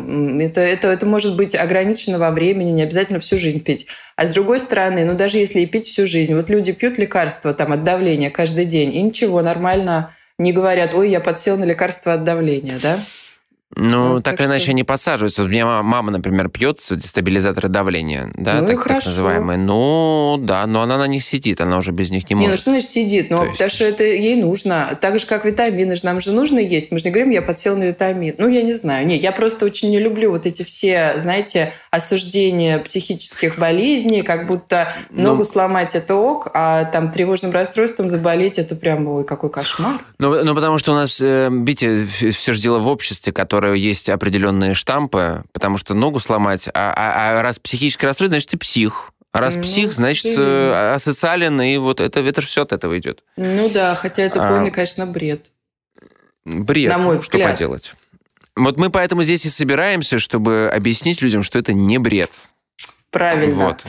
Это, 0.40 0.60
это, 0.60 0.88
это 0.88 1.06
может 1.06 1.36
быть 1.36 1.54
ограничено 1.54 2.18
во 2.18 2.30
времени, 2.30 2.70
не 2.70 2.82
обязательно 2.82 3.18
всю 3.18 3.38
жизнь 3.38 3.60
пить. 3.60 3.86
А 4.14 4.26
с 4.26 4.34
другой 4.34 4.60
стороны, 4.60 5.06
ну 5.06 5.14
даже 5.14 5.38
если 5.38 5.60
и 5.60 5.66
пить 5.66 5.86
всю 5.86 6.06
жизнь, 6.06 6.34
вот 6.34 6.50
люди 6.50 6.72
пьют 6.72 6.98
лекарства 6.98 7.54
там, 7.54 7.72
от 7.72 7.82
давления 7.82 8.30
каждый 8.30 8.66
день, 8.66 8.94
и 8.94 9.00
ничего, 9.00 9.40
нормально 9.40 10.14
не 10.38 10.52
говорят, 10.52 10.92
ой, 10.92 11.08
я 11.08 11.20
подсел 11.20 11.56
на 11.56 11.64
лекарство 11.64 12.12
от 12.12 12.24
давления, 12.24 12.78
да? 12.82 13.00
Ну, 13.74 14.12
Вот, 14.14 14.22
так 14.24 14.34
так 14.36 14.40
или 14.42 14.46
иначе 14.52 14.62
что- 14.64 14.70
они 14.70 14.84
подсаживаются. 14.84 15.42
Вот 15.42 15.48
у 15.48 15.50
меня 15.50 15.82
мама, 15.82 16.12
например, 16.12 16.48
пьет 16.48 16.80
стабилизаторы 16.80 17.68
давления, 17.68 18.30
да, 18.36 18.60
Ну 18.60 18.68
так, 18.68 18.84
так 18.84 19.04
называемые. 19.04 19.58
Ну, 19.58 20.38
да, 20.40 20.64
но 20.66 20.82
она 20.82 20.96
на 20.98 21.06
них 21.08 21.24
сидит, 21.24 21.60
она 21.60 21.78
уже 21.78 21.90
без 21.90 22.10
них 22.10 22.30
не 22.30 22.34
Не, 22.36 22.42
ну 22.42 22.48
может. 22.50 22.60
что 22.60 22.70
значит 22.70 22.88
сидит? 22.90 23.28
Ну, 23.28 23.38
То 23.38 23.42
есть- 23.44 23.54
потому 23.54 23.70
что 23.70 23.84
это 23.84 24.04
ей 24.04 24.36
нужно. 24.36 24.96
Так 25.00 25.18
же, 25.18 25.26
как 25.26 25.44
витамины 25.44 25.96
же 25.96 26.04
нам 26.04 26.20
же 26.20 26.30
нужно 26.30 26.60
есть. 26.60 26.92
Мы 26.92 27.00
же 27.00 27.06
не 27.06 27.10
говорим, 27.10 27.30
я 27.30 27.42
подсел 27.42 27.76
на 27.76 27.84
витамин. 27.84 28.36
Ну, 28.38 28.48
я 28.48 28.62
не 28.62 28.72
знаю. 28.72 29.04
Не, 29.04 29.16
я 29.16 29.32
просто 29.32 29.66
очень 29.66 29.90
не 29.90 29.98
люблю 29.98 30.30
вот 30.30 30.46
эти 30.46 30.62
все, 30.62 31.14
знаете, 31.18 31.72
осуждения 31.90 32.78
психических 32.78 33.58
болезней, 33.58 34.22
как 34.22 34.46
будто 34.46 34.92
Ну- 35.10 35.24
ногу 35.30 35.44
сломать 35.44 35.94
это 35.96 36.14
ок, 36.14 36.48
а 36.54 36.84
там 36.84 37.10
тревожным 37.10 37.50
расстройством 37.50 38.10
заболеть 38.10 38.58
это 38.58 38.76
прям, 38.76 39.08
ой, 39.08 39.24
какой 39.24 39.50
кошмар. 39.50 40.00
Ну, 40.18 40.44
ну, 40.44 40.54
потому 40.54 40.78
что 40.78 40.92
у 40.92 40.94
нас, 40.94 41.20
э, 41.20 41.48
видите, 41.50 42.06
все 42.06 42.52
же 42.52 42.60
дело 42.62 42.78
в 42.78 42.86
обществе, 42.86 43.32
которое 43.32 43.55
есть 43.64 44.08
определенные 44.08 44.74
штампы, 44.74 45.44
потому 45.52 45.78
что 45.78 45.94
ногу 45.94 46.18
сломать, 46.18 46.68
а, 46.68 46.92
а- 46.96 47.38
а 47.38 47.42
раз 47.42 47.58
психическое 47.58 48.06
расстройство, 48.06 48.32
значит, 48.34 48.50
ты 48.50 48.58
псих. 48.58 49.10
А 49.32 49.40
раз 49.40 49.56
Ну, 49.56 49.62
псих, 49.62 49.92
значит, 49.92 50.34
э, 50.38 50.92
асоциален, 50.94 51.60
и 51.60 51.76
вот 51.76 52.00
это, 52.00 52.20
это 52.20 52.40
все 52.40 52.62
от 52.62 52.72
этого 52.72 52.98
идет. 52.98 53.22
Ну 53.36 53.68
да, 53.68 53.94
хотя 53.94 54.22
это 54.22 54.46
А. 54.46 54.50
полный, 54.50 54.70
конечно, 54.70 55.04
бред. 55.06 55.50
Бред, 56.44 56.88
На 56.90 56.98
мой 56.98 57.16
ну, 57.16 57.20
что 57.20 57.30
взгляд. 57.36 57.52
поделать. 57.52 57.92
Вот 58.54 58.78
мы 58.78 58.88
поэтому 58.88 59.22
здесь 59.24 59.44
и 59.44 59.50
собираемся, 59.50 60.18
чтобы 60.18 60.70
объяснить 60.74 61.20
людям, 61.20 61.42
что 61.42 61.58
это 61.58 61.72
не 61.74 61.98
бред. 61.98 62.30
Правильно. 63.10 63.66
Вот. 63.66 63.84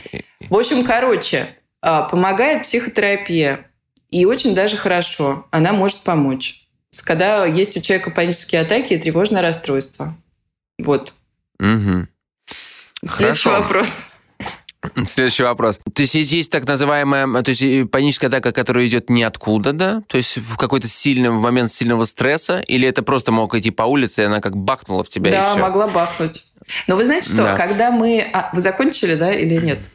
В 0.50 0.56
общем, 0.56 0.84
короче, 0.84 1.48
а, 1.80 2.02
помогает 2.02 2.64
психотерапия. 2.64 3.66
И 4.10 4.24
очень 4.24 4.54
даже 4.54 4.76
хорошо. 4.76 5.46
Она 5.50 5.72
может 5.72 6.00
помочь. 6.00 6.67
Когда 7.04 7.44
есть 7.46 7.76
у 7.76 7.80
человека 7.80 8.10
панические 8.10 8.62
атаки 8.62 8.94
и 8.94 8.98
тревожное 8.98 9.42
расстройство. 9.42 10.16
Вот. 10.78 11.12
Мгм. 11.58 12.08
Следующий 13.04 13.48
Хорошо. 13.48 13.62
вопрос. 13.62 13.92
Следующий 15.06 15.42
вопрос. 15.42 15.80
То 15.92 16.02
есть 16.02 16.14
есть- 16.14 16.50
так 16.52 16.66
называемая, 16.66 17.42
то 17.42 17.48
есть 17.50 17.62
и 17.62 17.84
паническая 17.84 18.28
атака, 18.28 18.52
которая 18.52 18.86
идет 18.86 19.10
ниоткуда, 19.10 19.72
да? 19.72 20.02
То 20.06 20.16
есть 20.16 20.38
в 20.38 20.56
какой-то 20.56 20.88
сильный 20.88 21.30
в 21.30 21.40
момент 21.40 21.70
сильного 21.70 22.04
стресса, 22.04 22.60
или 22.60 22.86
это 22.88 23.02
просто 23.02 23.32
мог 23.32 23.54
идти 23.54 23.70
по 23.70 23.82
улице, 23.82 24.22
и 24.22 24.24
она 24.26 24.40
как 24.40 24.56
бахнула 24.56 25.02
в 25.04 25.08
тебя, 25.08 25.28
и 25.30 25.32
да, 25.32 25.50
все? 25.50 25.60
могла 25.60 25.88
бахнуть. 25.88 26.46
Но 26.86 26.96
вы 26.96 27.04
знаете 27.04 27.28
что, 27.28 27.38
Да. 27.38 27.56
когда 27.56 27.90
мы... 27.90 28.20
а, 28.32 28.50
вы 28.54 28.60
закончили, 28.60 29.14
да, 29.16 29.32
или 29.32 29.56
нет? 29.56 29.90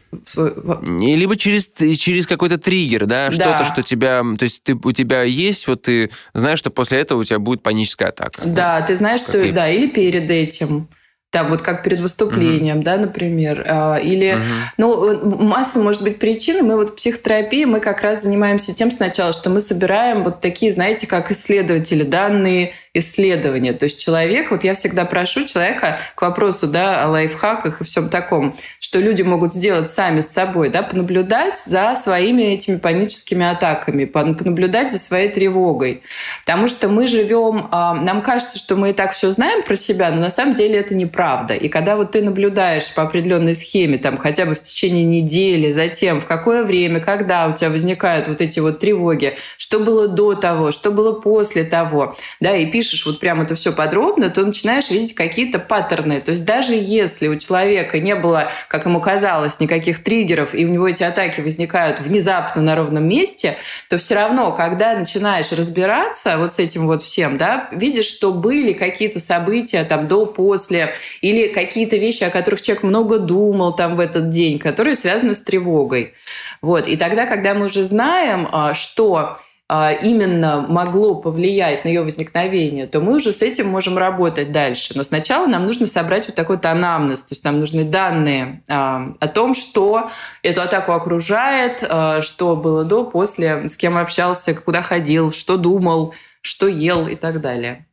И 0.99 1.15
Либо 1.15 1.35
через, 1.35 1.71
через 1.97 2.27
какой-то 2.27 2.57
триггер, 2.57 3.05
да, 3.05 3.29
Да. 3.29 3.31
что-то, 3.31 3.65
что 3.65 3.83
тебя... 3.83 4.23
То 4.37 4.43
есть 4.43 4.63
ты, 4.63 4.75
у 4.75 4.91
тебя 4.91 5.23
есть, 5.23 5.67
вот 5.67 5.83
ты 5.83 6.09
знаешь, 6.33 6.59
что 6.59 6.69
после 6.69 6.99
этого 6.99 7.21
у 7.21 7.23
тебя 7.23 7.39
будет 7.39 7.63
паническая 7.63 8.09
атака. 8.09 8.41
Да, 8.45 8.81
ты 8.81 8.95
знаешь, 8.95 9.21
что... 9.21 9.33
Какие? 9.33 9.51
Да, 9.51 9.69
или 9.69 9.87
перед 9.87 10.29
этим. 10.29 10.87
Там 11.29 11.49
вот 11.49 11.63
как 11.63 11.83
перед 11.83 11.99
выступлением, 11.99 12.83
да, 12.83 12.97
например. 12.97 13.65
А, 13.67 13.97
Или... 13.97 14.33
Мгм. 14.33 14.43
Ну, 14.77 15.39
масса 15.43 15.79
может 15.79 16.03
быть 16.03 16.19
причин. 16.19 16.59
и 16.59 16.61
Мы 16.61 16.75
вот 16.75 16.91
в 16.91 16.95
психотерапии, 16.95 17.65
мы 17.65 17.79
как 17.79 18.01
раз 18.01 18.21
занимаемся 18.21 18.75
тем 18.75 18.91
сначала, 18.91 19.33
что 19.33 19.49
мы 19.49 19.59
собираем 19.59 20.23
вот 20.23 20.41
такие, 20.41 20.71
знаете, 20.71 21.07
как 21.07 21.31
исследователи, 21.31 22.03
данные 22.03 22.73
исследования. 22.93 23.73
То 23.73 23.85
есть 23.85 23.99
человек, 23.99 24.51
вот 24.51 24.63
я 24.63 24.75
всегда 24.75 25.05
прошу 25.05 25.45
человека 25.45 25.99
к 26.15 26.21
вопросу, 26.21 26.67
да, 26.67 27.03
о 27.03 27.09
лайфхаках 27.09 27.81
и 27.81 27.83
всем 27.83 28.09
таком, 28.09 28.55
что 28.79 28.99
люди 28.99 29.23
могут 29.23 29.53
сделать 29.53 29.91
сами 29.91 30.21
с 30.21 30.27
собой, 30.27 30.69
да, 30.69 30.83
понаблюдать 30.83 31.57
за 31.57 31.95
своими 31.95 32.43
этими 32.43 32.77
паническими 32.77 33.49
атаками, 33.49 34.03
пон- 34.03 34.35
понаблюдать 34.35 34.91
за 34.91 34.99
своей 34.99 35.29
тревогой. 35.29 36.03
Потому 36.45 36.67
что 36.67 36.87
мы 36.87 37.07
живем, 37.07 37.67
а, 37.71 37.95
нам 37.95 38.21
кажется, 38.21 38.59
что 38.59 38.75
мы 38.75 38.91
и 38.91 38.93
так 38.93 39.13
все 39.13 39.31
знаем 39.31 39.63
про 39.63 39.75
себя, 39.75 40.11
но 40.11 40.21
на 40.21 40.29
самом 40.29 40.53
деле 40.53 40.77
это 40.77 40.93
неправда. 40.93 41.55
И 41.55 41.69
когда 41.69 41.95
вот 41.95 42.11
ты 42.11 42.21
наблюдаешь 42.21 42.93
по 42.93 43.01
определенной 43.01 43.55
схеме, 43.55 43.97
там 43.97 44.17
хотя 44.17 44.45
бы 44.45 44.53
в 44.53 44.61
течение 44.61 45.03
недели, 45.03 45.71
затем 45.71 46.21
в 46.21 46.27
какое 46.27 46.63
время, 46.63 46.99
когда 46.99 47.47
у 47.47 47.53
тебя 47.53 47.71
возникают 47.71 48.27
вот 48.27 48.39
эти 48.39 48.59
вот 48.59 48.79
тревоги, 48.79 49.35
что 49.57 49.79
было 49.79 50.07
до 50.07 50.35
того, 50.35 50.71
что 50.71 50.91
было 50.91 51.13
после 51.13 51.63
того, 51.63 52.15
да, 52.39 52.55
и 52.55 52.67
пишешь 52.67 52.82
вот 53.05 53.19
прям 53.19 53.41
это 53.41 53.55
все 53.55 53.71
подробно, 53.71 54.29
то 54.29 54.45
начинаешь 54.45 54.89
видеть 54.89 55.13
какие-то 55.13 55.59
паттерны. 55.59 56.19
То 56.21 56.31
есть 56.31 56.45
даже 56.45 56.73
если 56.73 57.27
у 57.27 57.37
человека 57.37 57.99
не 57.99 58.15
было, 58.15 58.51
как 58.67 58.85
ему 58.85 58.99
казалось, 58.99 59.59
никаких 59.59 60.03
триггеров, 60.03 60.53
и 60.53 60.65
у 60.65 60.69
него 60.69 60.87
эти 60.87 61.03
атаки 61.03 61.41
возникают 61.41 61.99
внезапно 61.99 62.61
на 62.61 62.75
ровном 62.75 63.07
месте, 63.07 63.55
то 63.89 63.97
все 63.97 64.15
равно, 64.15 64.51
когда 64.51 64.95
начинаешь 64.95 65.51
разбираться 65.51 66.37
вот 66.37 66.53
с 66.53 66.59
этим 66.59 66.87
вот 66.87 67.01
всем, 67.01 67.37
да, 67.37 67.69
видишь, 67.71 68.07
что 68.07 68.33
были 68.33 68.73
какие-то 68.73 69.19
события 69.19 69.83
там 69.83 70.07
до, 70.07 70.25
после, 70.25 70.95
или 71.21 71.47
какие-то 71.47 71.97
вещи, 71.97 72.23
о 72.23 72.29
которых 72.29 72.61
человек 72.61 72.83
много 72.83 73.19
думал 73.19 73.75
там 73.75 73.95
в 73.95 73.99
этот 73.99 74.29
день, 74.29 74.59
которые 74.59 74.95
связаны 74.95 75.35
с 75.35 75.41
тревогой. 75.41 76.13
Вот. 76.61 76.87
И 76.87 76.97
тогда, 76.97 77.25
когда 77.25 77.53
мы 77.53 77.65
уже 77.65 77.83
знаем, 77.83 78.47
а, 78.51 78.73
что 78.73 79.37
именно 79.69 80.65
могло 80.67 81.15
повлиять 81.15 81.83
на 81.83 81.89
ее 81.89 82.03
возникновение, 82.03 82.85
то 82.85 82.99
мы 82.99 83.15
уже 83.15 83.31
с 83.31 83.41
этим 83.41 83.67
можем 83.67 83.97
работать 83.97 84.51
дальше. 84.51 84.93
Но 84.95 85.03
сначала 85.03 85.47
нам 85.47 85.65
нужно 85.65 85.87
собрать 85.87 86.27
вот 86.27 86.35
такой-то 86.35 86.71
анамнез, 86.71 87.21
то 87.21 87.31
есть 87.31 87.43
нам 87.43 87.59
нужны 87.59 87.83
данные 87.83 88.63
а, 88.67 89.13
о 89.19 89.27
том, 89.27 89.53
что 89.53 90.11
эту 90.43 90.61
атаку 90.61 90.91
окружает, 90.91 91.83
а, 91.87 92.21
что 92.21 92.55
было 92.55 92.83
до, 92.83 93.05
после, 93.05 93.67
с 93.69 93.77
кем 93.77 93.97
общался, 93.97 94.53
куда 94.53 94.81
ходил, 94.81 95.31
что 95.31 95.57
думал, 95.57 96.13
что 96.41 96.67
ел 96.67 97.07
и 97.07 97.15
так 97.15 97.41
далее. 97.41 97.87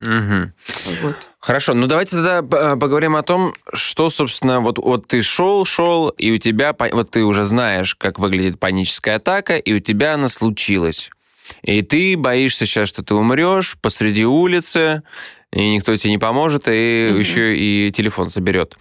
Мгм. 0.00 0.54
Вот. 1.02 1.16
Хорошо, 1.40 1.72
ну 1.72 1.86
давайте 1.86 2.16
тогда 2.16 2.40
э, 2.40 2.76
поговорим 2.76 3.16
о 3.16 3.22
том, 3.22 3.54
что, 3.72 4.10
собственно, 4.10 4.60
вот, 4.60 4.76
вот 4.76 5.06
ты 5.08 5.22
шел, 5.22 5.64
шел, 5.64 6.10
и 6.10 6.30
у 6.32 6.38
тебя, 6.38 6.76
вот 6.92 7.10
ты 7.10 7.24
уже 7.24 7.44
знаешь, 7.44 7.94
как 7.94 8.18
выглядит 8.18 8.60
паническая 8.60 9.16
атака, 9.16 9.56
и 9.56 9.72
у 9.72 9.80
тебя 9.80 10.14
она 10.14 10.28
случилась. 10.28 11.10
И 11.62 11.80
ты 11.80 12.16
боишься 12.16 12.66
сейчас, 12.66 12.88
что 12.90 13.02
ты 13.02 13.14
умрешь 13.14 13.78
посреди 13.80 14.24
улицы, 14.26 15.02
и 15.50 15.74
никто 15.74 15.96
тебе 15.96 16.10
не 16.10 16.18
поможет, 16.18 16.64
и 16.68 17.08
Мгм. 17.10 17.18
еще 17.20 17.56
и 17.56 17.90
телефон 17.90 18.28
заберет. 18.28 18.76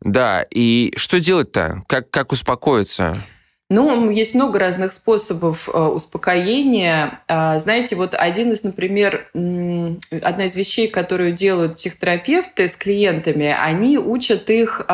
Да, 0.00 0.46
и 0.50 0.92
что 0.96 1.18
делать-то? 1.18 1.82
Как, 1.88 2.10
как 2.10 2.30
успокоиться? 2.30 3.16
Ну, 3.70 4.10
есть 4.10 4.34
много 4.34 4.58
разных 4.58 4.92
способов 4.92 5.68
э, 5.68 5.78
успокоения. 5.78 7.20
А, 7.28 7.58
Знаете, 7.58 7.96
вот 7.96 8.14
один 8.14 8.52
из, 8.52 8.62
например, 8.62 9.28
одна 9.32 10.44
из 10.44 10.54
вещей, 10.54 10.88
которую 10.88 11.32
делают 11.32 11.76
психотерапевты 11.76 12.68
с 12.68 12.76
клиентами, 12.76 13.56
они 13.58 13.98
учат 13.98 14.50
их 14.50 14.86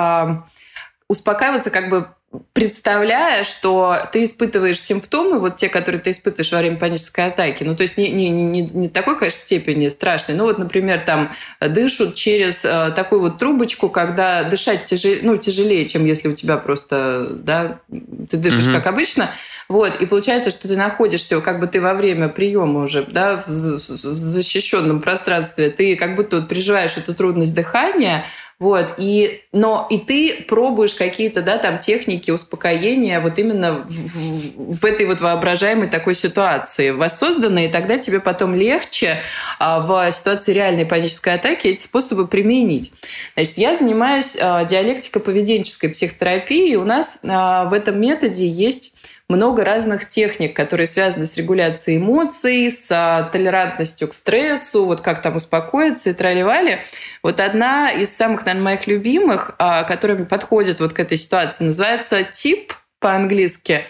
успокаиваться 1.08 1.70
как 1.70 1.90
бы 1.90 2.08
представляя, 2.52 3.42
что 3.42 3.96
ты 4.12 4.22
испытываешь 4.22 4.80
симптомы, 4.80 5.40
вот 5.40 5.56
те, 5.56 5.68
которые 5.68 6.00
ты 6.00 6.12
испытываешь 6.12 6.52
во 6.52 6.58
время 6.58 6.76
панической 6.76 7.26
атаки, 7.26 7.64
ну, 7.64 7.74
то 7.74 7.82
есть 7.82 7.96
не, 7.96 8.10
не, 8.10 8.28
не, 8.28 8.62
не 8.62 8.88
такой, 8.88 9.18
конечно, 9.18 9.40
степени 9.40 9.88
страшной, 9.88 10.36
ну, 10.36 10.44
вот, 10.44 10.58
например, 10.58 11.00
там 11.00 11.32
дышат 11.60 12.14
через 12.14 12.64
э, 12.64 12.92
такую 12.94 13.20
вот 13.20 13.38
трубочку, 13.38 13.88
когда 13.88 14.44
дышать 14.44 14.84
тяжелее, 14.84 15.20
ну, 15.22 15.36
тяжелее, 15.38 15.88
чем 15.88 16.04
если 16.04 16.28
у 16.28 16.34
тебя 16.34 16.56
просто, 16.56 17.30
да, 17.30 17.80
ты 18.28 18.36
дышишь 18.36 18.66
Мгм. 18.66 18.76
как 18.76 18.86
обычно, 18.86 19.28
вот, 19.68 20.00
и 20.00 20.06
получается, 20.06 20.50
что 20.50 20.68
ты 20.68 20.76
находишься, 20.76 21.40
как 21.40 21.58
бы 21.58 21.66
ты 21.66 21.80
во 21.80 21.94
время 21.94 22.28
приема 22.28 22.82
уже, 22.82 23.04
да, 23.08 23.42
в, 23.44 23.48
в 23.48 24.16
защищенном 24.16 25.00
пространстве, 25.00 25.70
ты 25.70 25.96
как 25.96 26.14
будто 26.14 26.36
вот 26.36 26.48
переживаешь 26.48 26.96
эту 26.96 27.14
трудность 27.14 27.54
дыхания, 27.54 28.24
вот, 28.60 28.94
и, 28.98 29.42
но 29.52 29.86
и 29.90 29.98
ты 29.98 30.44
пробуешь 30.46 30.94
какие-то, 30.94 31.40
да, 31.40 31.56
там 31.56 31.78
техники 31.78 32.30
успокоения 32.30 33.18
вот 33.20 33.38
именно 33.38 33.86
в, 33.88 34.74
в- 34.74 34.84
этой 34.84 35.06
вот 35.06 35.22
воображаемой 35.22 35.88
такой 35.88 36.14
ситуации 36.14 36.90
воссозданной, 36.90 37.66
и 37.66 37.68
тогда 37.68 37.96
тебе 37.96 38.20
потом 38.20 38.54
легче 38.54 39.22
а, 39.58 39.80
в 39.80 40.12
ситуации 40.12 40.52
реальной 40.52 40.84
панической 40.84 41.34
атаки 41.34 41.68
эти 41.68 41.82
способы 41.82 42.26
применить. 42.26 42.92
Значит, 43.34 43.56
я 43.56 43.74
занимаюсь 43.74 44.36
а, 44.38 44.64
диалектико-поведенческой 44.64 45.88
психотерапией, 45.88 46.74
и 46.74 46.76
у 46.76 46.84
нас 46.84 47.20
а, 47.26 47.64
в 47.64 47.72
этом 47.72 47.98
методе 47.98 48.46
есть 48.46 48.94
много 49.30 49.64
разных 49.64 50.08
техник, 50.08 50.54
которые 50.54 50.86
связаны 50.86 51.24
с 51.24 51.36
регуляцией 51.36 51.98
эмоций, 51.98 52.70
с 52.70 52.88
а, 52.90 53.22
толерантностью 53.24 54.08
к 54.08 54.14
стрессу, 54.14 54.84
вот 54.84 55.00
как 55.00 55.22
там 55.22 55.36
успокоиться 55.36 56.10
и 56.10 56.12
тролливали. 56.12 56.80
Вот 57.22 57.40
одна 57.40 57.90
из 57.92 58.14
самых, 58.14 58.44
наверное, 58.44 58.64
моих 58.64 58.86
любимых, 58.86 59.54
а, 59.58 59.84
которая 59.84 60.24
подходит 60.24 60.80
вот 60.80 60.92
к 60.92 61.00
этой 61.00 61.16
ситуации, 61.16 61.64
называется 61.64 62.24
тип 62.24 62.74
по-английски. 62.98 63.86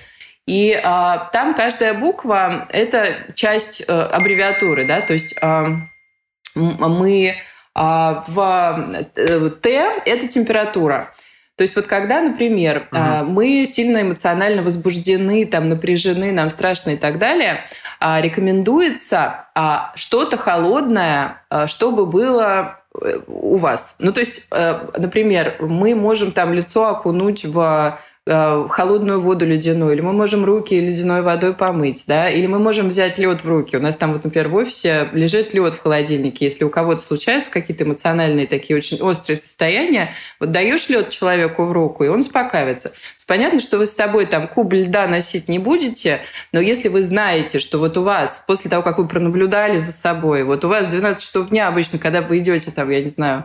И 0.46 0.78
а, 0.82 1.30
там 1.32 1.54
каждая 1.54 1.94
буква– 1.94 2.66
это 2.70 3.14
часть 3.34 3.84
э, 3.86 3.92
аббревиатуры, 3.92 4.84
да, 4.84 5.00
то 5.00 5.12
есть 5.12 5.36
а, 5.40 5.68
мы 6.54 7.36
а, 7.74 8.24
в 8.26 9.08
э, 9.16 9.50
Т– 9.62 10.02
это 10.06 10.28
температура. 10.28 11.12
То 11.60 11.64
есть 11.64 11.76
вот 11.76 11.86
когда, 11.86 12.22
например, 12.22 12.88
а, 12.90 13.22
мы 13.22 13.66
сильно 13.66 14.00
эмоционально 14.00 14.62
возбуждены, 14.62 15.44
там, 15.44 15.68
напряжены, 15.68 16.32
нам 16.32 16.48
страшно 16.48 16.92
и 16.92 16.96
так 16.96 17.18
далее, 17.18 17.66
а, 18.00 18.18
рекомендуется 18.22 19.44
а, 19.54 19.92
что-то 19.94 20.38
холодное, 20.38 21.42
чтобы 21.66 22.06
было 22.06 22.80
э, 22.98 23.18
у 23.26 23.58
вас. 23.58 23.96
Ну, 23.98 24.10
то 24.10 24.20
есть, 24.20 24.46
э, 24.50 24.88
например, 24.96 25.56
мы 25.60 25.94
можем 25.94 26.32
там 26.32 26.54
лицо 26.54 26.88
окунуть 26.88 27.44
в 27.44 27.98
э, 28.30 28.66
холодную 28.68 29.20
воду 29.20 29.44
ледяную, 29.44 29.92
или 29.92 30.00
мы 30.00 30.12
можем 30.12 30.44
руки 30.44 30.78
ледяной 30.78 31.22
водой 31.22 31.52
помыть, 31.52 32.04
да, 32.06 32.30
или 32.30 32.46
мы 32.46 32.58
можем 32.58 32.88
взять 32.88 33.18
лед 33.18 33.44
в 33.44 33.48
руки. 33.48 33.76
У 33.76 33.80
нас 33.80 33.96
там 33.96 34.12
вот, 34.12 34.24
например, 34.24 34.48
в 34.48 34.54
офисе 34.54 35.08
лежит 35.12 35.52
лед 35.52 35.74
в 35.74 35.82
холодильнике. 35.82 36.46
Если 36.46 36.64
у 36.64 36.70
кого-то 36.70 37.02
случаются 37.02 37.50
какие-то 37.50 37.84
эмоциональные 37.84 38.46
такие 38.46 38.76
очень 38.76 39.00
острые 39.02 39.36
состояния, 39.36 40.14
вот 40.38 40.50
даешь 40.50 40.88
лед 40.88 41.10
человеку 41.10 41.64
в 41.64 41.72
руку, 41.72 42.04
и 42.04 42.08
он 42.08 42.20
успокаивается. 42.20 42.92
Понятно, 43.30 43.60
что 43.60 43.78
вы 43.78 43.86
с 43.86 43.92
собой 43.92 44.26
там 44.26 44.48
куб 44.48 44.72
льда 44.72 45.06
носить 45.06 45.46
не 45.46 45.60
будете, 45.60 46.18
но 46.50 46.58
если 46.58 46.88
вы 46.88 47.00
знаете, 47.00 47.60
что 47.60 47.78
вот 47.78 47.96
у 47.96 48.02
вас, 48.02 48.42
после 48.44 48.68
того, 48.68 48.82
как 48.82 48.98
вы 48.98 49.06
пронаблюдали 49.06 49.78
за 49.78 49.92
собой, 49.92 50.42
вот 50.42 50.64
у 50.64 50.68
вас 50.68 50.88
12 50.88 51.22
часов 51.22 51.50
дня 51.50 51.68
обычно, 51.68 52.00
когда 52.00 52.22
вы 52.22 52.38
идете 52.38 52.72
там, 52.72 52.90
я 52.90 53.00
не 53.00 53.08
знаю, 53.08 53.44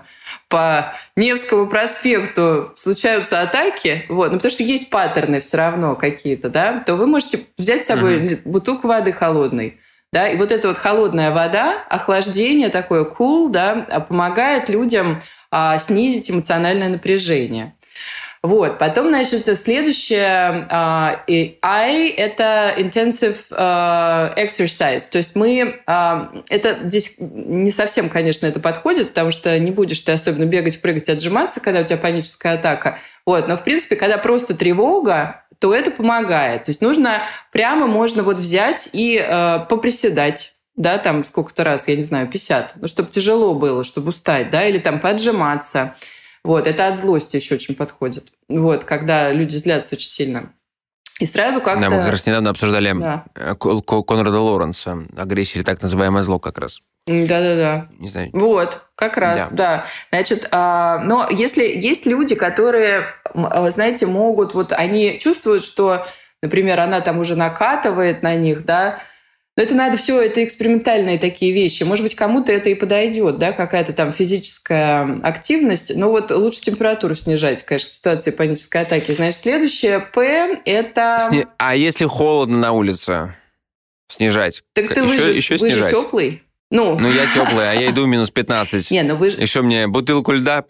по 0.50 0.96
Невскому 1.16 1.68
проспекту 1.68 2.72
случаются 2.76 3.44
атаки, 3.44 4.06
вот, 4.10 4.32
ну, 4.32 4.38
потому 4.38 4.50
что 4.50 4.64
есть 4.64 4.90
паттерны 4.90 5.40
все 5.40 5.58
равно 5.58 5.96
какие-то, 5.96 6.50
да, 6.50 6.80
то 6.84 6.96
вы 6.96 7.06
можете 7.06 7.42
взять 7.56 7.84
с 7.84 7.86
собой 7.86 8.42
бутылку 8.44 8.88
воды 8.88 9.14
холодной, 9.14 9.80
да, 10.12 10.28
и 10.28 10.36
вот 10.36 10.52
эта 10.52 10.68
вот 10.68 10.80
холодная 10.80 11.30
вода, 11.30 11.84
охлаждение 11.92 12.70
такое 12.70 13.04
cool, 13.06 13.50
да, 13.50 13.86
а 13.92 14.00
помогает 14.00 14.68
людям 14.68 15.20
а, 15.52 15.78
снизить 15.78 16.32
эмоциональное 16.32 16.90
напряжение. 16.90 17.76
Вот. 18.46 18.78
Потом, 18.78 19.08
значит, 19.08 19.58
следующее 19.58 20.68
и 21.26 21.58
I– 21.64 22.10
это 22.18 22.74
intensive 22.78 23.38
а, 23.50 24.32
exercise. 24.38 25.10
То 25.10 25.18
есть 25.18 25.36
мы… 25.36 25.82
а, 25.88 26.32
это 26.50 26.78
здесь 26.84 27.16
не 27.18 27.72
совсем, 27.72 28.08
конечно, 28.08 28.46
это 28.46 28.60
подходит, 28.60 29.10
потому 29.10 29.32
что 29.32 29.58
не 29.58 29.72
будешь 29.72 30.00
ты 30.02 30.12
особенно 30.12 30.46
бегать, 30.46 30.80
прыгать, 30.80 31.10
отжиматься, 31.10 31.60
когда 31.60 31.82
у 31.82 31.84
тебя 31.84 31.98
паническая 31.98 32.54
атака. 32.54 33.00
Вот. 33.26 33.48
Но, 33.48 33.58
в 33.58 33.64
принципе, 33.64 33.96
когда 33.96 34.20
просто 34.20 34.54
тревога, 34.56 35.44
то 35.58 35.74
это 35.74 35.90
помогает. 35.90 36.66
То 36.66 36.70
есть 36.70 36.82
нужно 36.82 37.24
прямо 37.52 37.88
можно 37.88 38.22
вот 38.22 38.38
взять 38.38 38.90
и 38.94 39.20
э, 39.20 39.60
поприседать 39.68 40.54
да, 40.76 40.98
там 40.98 41.24
сколько-то 41.24 41.64
раз, 41.64 41.88
я 41.88 41.96
не 41.96 42.02
знаю, 42.02 42.28
50, 42.28 42.74
ну, 42.76 42.88
чтобы 42.88 43.10
тяжело 43.10 43.56
было, 43.56 43.84
чтобы 43.84 44.10
устать, 44.10 44.50
да, 44.50 44.68
или 44.68 44.78
там 44.78 45.00
поджиматься. 45.00 45.96
Вот, 46.46 46.68
это 46.68 46.88
от 46.88 46.98
злости 46.98 47.36
еще 47.38 47.56
очень 47.56 47.76
подходит. 47.76 48.28
Вот, 48.48 48.84
когда 48.84 49.32
люди 49.32 49.56
злятся 49.56 49.96
очень 49.96 50.10
сильно. 50.10 50.54
И 51.20 51.26
сразу 51.26 51.62
как-то... 51.62 51.90
Да, 51.90 51.96
мы 51.96 52.02
как 52.04 52.12
раз 52.12 52.26
недавно 52.28 52.50
обсуждали 52.50 52.94
Да. 53.00 53.26
э, 53.36 53.56
Ко- 53.56 53.82
Ко- 53.82 54.04
Конрада 54.04 54.40
Лоренса, 54.40 54.98
агрессия 55.18 55.60
или 55.60 55.66
так 55.66 55.82
называемое 55.82 56.24
зло 56.24 56.40
как 56.40 56.58
раз. 56.58 56.82
Да-да-да. 57.08 57.88
Не 58.00 58.08
знаю. 58.08 58.30
Вот, 58.34 58.84
как 58.96 59.18
раз, 59.18 59.50
да. 59.52 59.86
Значит, 60.12 60.48
а, 60.52 61.00
но 61.00 61.28
если 61.32 61.64
есть 61.64 62.06
люди, 62.06 62.36
которые, 62.36 63.06
а, 63.34 63.70
знаете, 63.72 64.06
могут, 64.08 64.54
вот 64.54 64.72
они 64.74 65.18
чувствуют, 65.20 65.64
что, 65.64 66.06
например, 66.42 66.80
она 66.80 67.02
там 67.02 67.20
уже 67.20 67.36
накатывает 67.36 68.22
на 68.24 68.36
них, 68.36 68.66
да, 68.66 69.00
но 69.58 69.64
это 69.64 69.74
надо 69.74 69.98
все, 69.98 70.22
это 70.22 70.44
экспериментальные 70.44 71.18
такие 71.18 71.54
вещи. 71.54 71.84
Может 71.84 72.04
быть, 72.04 72.16
кому-то 72.16 72.52
это 72.52 72.70
и 72.70 72.76
подойдет, 72.76 73.38
да, 73.38 73.54
какая-то 73.54 73.94
там 73.94 74.12
физическая 74.12 75.20
активность. 75.24 75.96
Но 75.96 76.10
вот 76.10 76.30
лучше 76.32 76.60
температуру 76.62 77.16
снижать, 77.16 77.64
конечно, 77.64 77.90
в 77.90 77.94
ситуации 77.94 78.32
панической 78.32 78.82
атаки. 78.82 79.12
Значит, 79.12 79.40
следующее 79.40 80.00
П– 80.00 80.60
это... 80.66 81.24
Сни- 81.26 81.46
А 81.58 81.76
если 81.76 82.06
холодно 82.06 82.58
на 82.58 82.74
улице? 82.74 83.34
Снижать. 84.10 84.64
Так 84.74 84.90
ты 84.90 85.00
еще, 85.02 85.06
вы, 85.06 85.20
же, 85.20 85.34
еще 85.34 85.58
снижать. 85.58 85.92
теплый. 85.92 86.44
Ну, 86.76 87.00
Ну, 87.00 87.08
я 87.08 87.26
теплый, 87.34 87.72
а 87.72 87.74
я 87.74 87.90
иду 87.90 88.06
минус 88.06 88.32
15. 88.32 88.92
не, 88.92 89.04
ну 89.04 89.16
вы 89.16 89.30
же... 89.30 89.38
Еще 89.38 89.62
мне 89.62 89.88
бутылку 89.88 90.32
льда, 90.34 90.64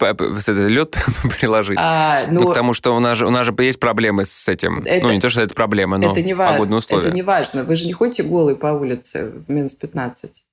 лед 0.46 0.96
приложить. 1.40 1.78
а, 1.80 2.22
Ну, 2.28 2.42
ну, 2.42 2.48
потому 2.48 2.74
что 2.74 2.94
у 2.94 3.00
нас 3.00 3.18
же, 3.18 3.26
у 3.26 3.30
нас 3.30 3.46
же 3.46 3.54
есть 3.58 3.80
проблемы 3.80 4.24
с 4.24 4.48
этим. 4.48 4.82
Это- 4.84 5.06
ну, 5.06 5.12
не 5.12 5.20
то, 5.20 5.30
что 5.30 5.40
это 5.40 5.54
проблема, 5.54 5.98
но 5.98 6.12
это 6.12 6.22
не 6.22 6.34
важно. 6.34 6.54
погодные 6.54 6.78
условия. 6.78 7.06
Это 7.08 7.14
не 7.14 7.22
важно. 7.22 7.64
Вы 7.64 7.74
же 7.76 7.86
не 7.86 7.92
ходите 7.92 8.22
голый 8.22 8.54
по 8.56 8.68
улице 8.68 9.32
в 9.46 9.50
минус 9.50 9.72
15. 9.74 10.44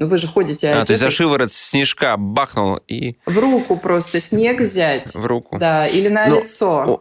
Ну, 0.00 0.06
вы 0.06 0.16
же 0.16 0.26
ходите 0.26 0.72
А, 0.72 0.82
то 0.86 0.92
есть 0.92 1.00
за 1.02 1.10
шиворот 1.10 1.52
снежка 1.52 2.16
бахнул 2.16 2.80
и 2.88 3.16
в 3.26 3.38
руку 3.38 3.76
просто 3.76 4.18
снег 4.18 4.62
взять. 4.62 5.14
в 5.14 5.26
руку. 5.26 5.58
Да, 5.58 5.86
или 5.86 6.08
на 6.08 6.26
Ну, 6.26 6.40
лицо. 6.40 7.00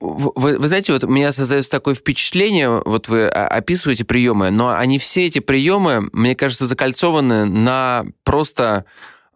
Вы, 0.00 0.58
вы 0.58 0.66
знаете, 0.66 0.94
вот 0.94 1.04
у 1.04 1.08
меня 1.08 1.30
создается 1.32 1.70
такое 1.70 1.92
впечатление, 1.92 2.82
вот 2.86 3.08
вы 3.08 3.28
описываете 3.28 4.06
приемы, 4.06 4.48
но 4.48 4.70
они 4.70 4.98
все 4.98 5.26
эти 5.26 5.40
приемы, 5.40 6.08
мне 6.14 6.34
кажется, 6.34 6.64
закольцованы 6.64 7.44
на 7.44 8.06
просто 8.24 8.86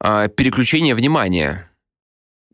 а, 0.00 0.28
переключение 0.28 0.94
внимания. 0.94 1.68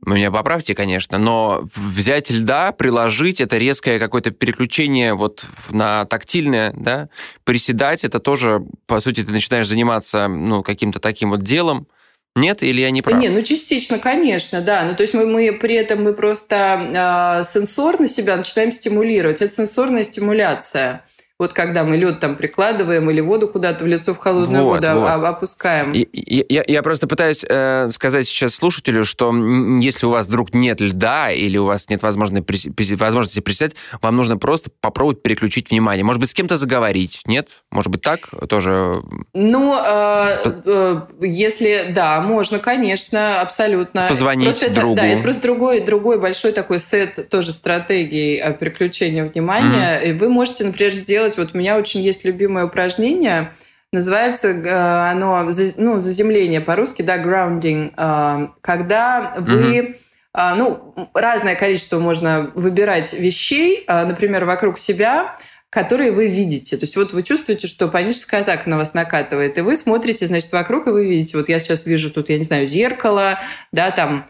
Вы 0.09 0.17
меня 0.17 0.31
поправьте, 0.31 0.75
конечно, 0.75 1.19
но 1.19 1.69
взять 1.77 2.31
льда, 2.31 2.73
приложить, 2.73 3.43
это 3.43 3.59
резкое 3.59 3.99
какое-то 3.99 4.31
переключение 4.31 5.13
вот 5.13 5.45
на 5.69 6.07
тактильное, 6.07 6.73
да, 6.75 7.11
приседать, 7.45 8.05
это 8.05 8.19
тоже, 8.19 8.63
по 8.87 9.01
сути, 9.01 9.23
ты 9.23 9.33
начинаешь 9.33 9.69
заниматься, 9.69 10.29
ну, 10.29 10.63
каким-то 10.63 10.99
таким 10.99 11.29
вот 11.29 11.43
делом. 11.43 11.89
Нет, 12.35 12.63
или 12.63 12.81
я 12.81 12.91
не 12.91 13.03
прав? 13.03 13.21
Не, 13.21 13.29
ну 13.29 13.43
частично, 13.43 13.99
конечно, 13.99 14.63
да. 14.63 14.85
Ну, 14.85 14.97
то 14.97 15.03
есть 15.03 15.13
мы, 15.13 15.27
мы 15.27 15.53
при 15.53 15.75
этом 15.75 16.05
мы 16.05 16.15
просто 16.15 17.41
э, 17.41 17.45
сенсорно 17.45 18.09
себя 18.09 18.37
начинаем 18.37 18.73
стимулировать. 18.73 19.43
Это 19.43 19.53
сенсорная 19.53 20.05
стимуляция. 20.05 21.05
Вот 21.39 21.53
когда 21.53 21.85
мы 21.85 21.97
лед 21.97 22.19
там 22.19 22.35
прикладываем 22.35 23.09
или 23.11 23.21
воду 23.21 23.47
куда-то 23.47 23.85
в 23.85 23.87
лицо 23.87 24.13
в 24.13 24.19
холодную 24.19 24.65
Вот, 24.65 24.81
воду 24.85 25.01
вот. 25.01 25.09
а- 25.09 25.29
опускаем. 25.29 25.93
И- 25.93 26.01
и- 26.01 26.45
Я, 26.53 26.65
я 26.67 26.83
просто 26.83 27.07
пытаюсь 27.07 27.45
э, 27.49 27.91
сказать 27.93 28.27
сейчас 28.27 28.57
слушателю, 28.57 29.05
что 29.05 29.33
если 29.79 30.07
у 30.07 30.11
вас 30.11 30.27
вдруг 30.27 30.53
нет 30.53 30.81
льда 30.81 31.31
или 31.31 31.57
у 31.57 31.65
вас 31.67 31.89
нет 31.91 32.03
возможности, 32.03 32.95
возможности 32.95 33.39
приседать, 33.39 33.77
вам 34.03 34.17
нужно 34.17 34.37
просто 34.37 34.71
попробовать 34.81 35.23
переключить 35.23 35.71
внимание. 35.71 36.03
Может 36.05 36.19
быть, 36.19 36.31
с 36.31 36.35
кем-то 36.35 36.57
заговорить, 36.57 37.21
нет? 37.27 37.51
Может 37.71 37.93
быть, 37.93 38.03
так 38.03 38.21
тоже? 38.49 39.03
Ну, 39.33 39.77
э, 39.77 40.37
э, 40.65 41.01
если 41.21 41.93
да, 41.95 42.21
можно, 42.21 42.59
конечно, 42.59 43.41
абсолютно. 43.41 44.07
Позвонить 44.09 44.47
Просто 44.49 44.67
это- 44.67 44.81
другу. 44.81 44.97
да, 44.97 45.07
это 45.07 45.23
просто 45.23 45.43
другой, 45.43 45.81
другой 45.83 46.19
большой 46.21 46.51
такой 46.51 46.81
сет 46.81 47.29
тоже 47.29 47.53
стратегий 47.53 48.41
э, 48.43 48.53
переключения 48.55 49.25
внимания. 49.25 49.99
И 50.01 50.13
вы 50.15 50.29
можете, 50.31 50.65
например, 50.65 50.93
сделать. 50.95 51.28
Вот 51.37 51.51
у 51.55 51.59
меня 51.59 51.77
очень 51.77 52.01
есть 52.01 52.25
любимое 52.25 52.65
упражнение. 52.65 53.53
Называется 53.93 54.49
э, 54.49 55.11
оно 55.11 55.51
ну, 55.77 56.01
заземление 56.01 56.61
по-русски, 56.61 57.03
да, 57.03 57.23
grounding. 57.23 57.93
э, 57.97 58.49
Когда 58.61 59.35
вы 59.39 59.97
а, 60.33 60.55
ну, 60.55 61.11
разное 61.15 61.57
количество 61.57 61.99
можно 61.99 62.53
выбирать 62.55 63.13
вещей, 63.13 63.83
а, 63.89 64.05
например, 64.05 64.45
вокруг 64.45 64.79
себя, 64.79 65.37
которые 65.71 66.13
вы 66.13 66.29
видите. 66.29 66.77
То 66.77 66.85
есть 66.85 66.97
вот 66.97 67.13
вы 67.13 67.23
чувствуете, 67.23 67.67
что 67.67 67.89
паническая 67.89 68.43
атака 68.43 68.71
на 68.71 68.77
вас 68.77 68.95
накатывает, 68.95 69.59
и 69.59 69.63
вы 69.63 69.75
смотрите, 69.75 70.27
значит, 70.27 70.53
вокруг, 70.53 70.87
и 70.87 70.91
вы 70.91 71.07
видите, 71.07 71.37
вот 71.37 71.49
я 71.49 71.59
сейчас 71.59 71.87
вижу 71.87 72.13
тут, 72.13 72.29
я 72.29 72.39
не 72.39 72.45
знаю, 72.45 72.67
зеркало, 72.67 73.41
да, 73.73 73.91
там 73.91 74.27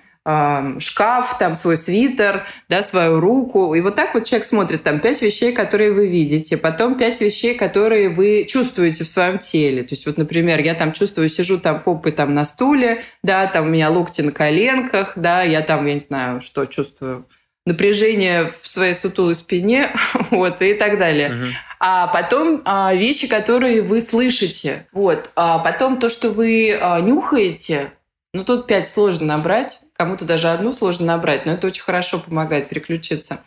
шкаф, 0.79 1.39
там 1.39 1.55
свой 1.55 1.77
свитер, 1.77 2.47
да, 2.69 2.83
свою 2.83 3.21
руку. 3.21 3.75
И 3.75 3.81
вот 3.81 3.95
так 3.95 4.15
вот 4.15 4.25
человек 4.25 4.47
смотрит, 4.47 4.83
там 4.83 5.01
пять 5.01 5.23
вещей, 5.23 5.53
которые 5.53 5.93
вы 5.93 6.09
видите, 6.09 6.57
потом 6.57 6.97
пять 6.97 7.21
вещей, 7.21 7.55
которые 7.55 8.11
вы 8.11 8.45
чувствуете 8.49 9.05
в 9.05 9.09
своем 9.09 9.39
теле. 9.39 9.83
То 9.83 9.95
есть 9.95 10.07
вот, 10.07 10.19
например, 10.19 10.61
я 10.61 10.75
там 10.75 10.93
чувствую, 10.93 11.29
сижу 11.29 11.59
там 11.59 11.81
попой 11.81 12.13
там 12.13 12.35
на 12.35 12.45
стуле, 12.45 13.03
да, 13.23 13.47
там 13.47 13.67
у 13.67 13.69
меня 13.71 13.91
локти 13.91 14.21
на 14.21 14.33
коленках, 14.33 15.15
да, 15.17 15.43
я 15.43 15.63
там, 15.63 15.87
я 15.87 15.95
не 15.95 16.01
знаю, 16.01 16.43
что 16.43 16.67
чувствую, 16.67 17.27
напряжение 17.69 18.51
в 18.51 18.67
своей 18.67 18.95
сутулой 18.95 19.35
спине, 19.35 19.91
вот, 20.31 20.61
и 20.61 20.75
так 20.75 20.99
далее. 20.99 21.37
А 21.79 22.09
потом 22.09 22.61
а, 22.65 22.93
вещи, 22.95 23.29
которые 23.29 23.83
вы 23.83 24.01
слышите. 24.01 24.87
Вот. 24.93 25.31
А 25.37 25.61
потом 25.61 25.99
то, 25.99 26.09
что 26.09 26.31
вы 26.31 26.77
а, 26.81 27.01
нюхаете, 27.01 27.93
ну 28.33 28.45
тут 28.45 28.67
пять 28.67 28.89
сложно 28.89 29.27
набрать, 29.27 29.81
кому-то 29.99 30.25
даже 30.25 30.49
одну 30.49 30.73
сложно 30.73 31.07
набрать, 31.07 31.45
но 31.45 31.53
это 31.53 31.67
очень 31.67 31.83
хорошо 31.83 32.21
помогает 32.21 32.69
переключиться. 32.69 33.41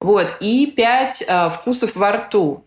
Вот. 0.00 0.36
И 0.40 0.66
пять 0.76 1.24
а, 1.28 1.48
вкусов 1.48 1.94
во 1.94 2.10
рту. 2.12 2.66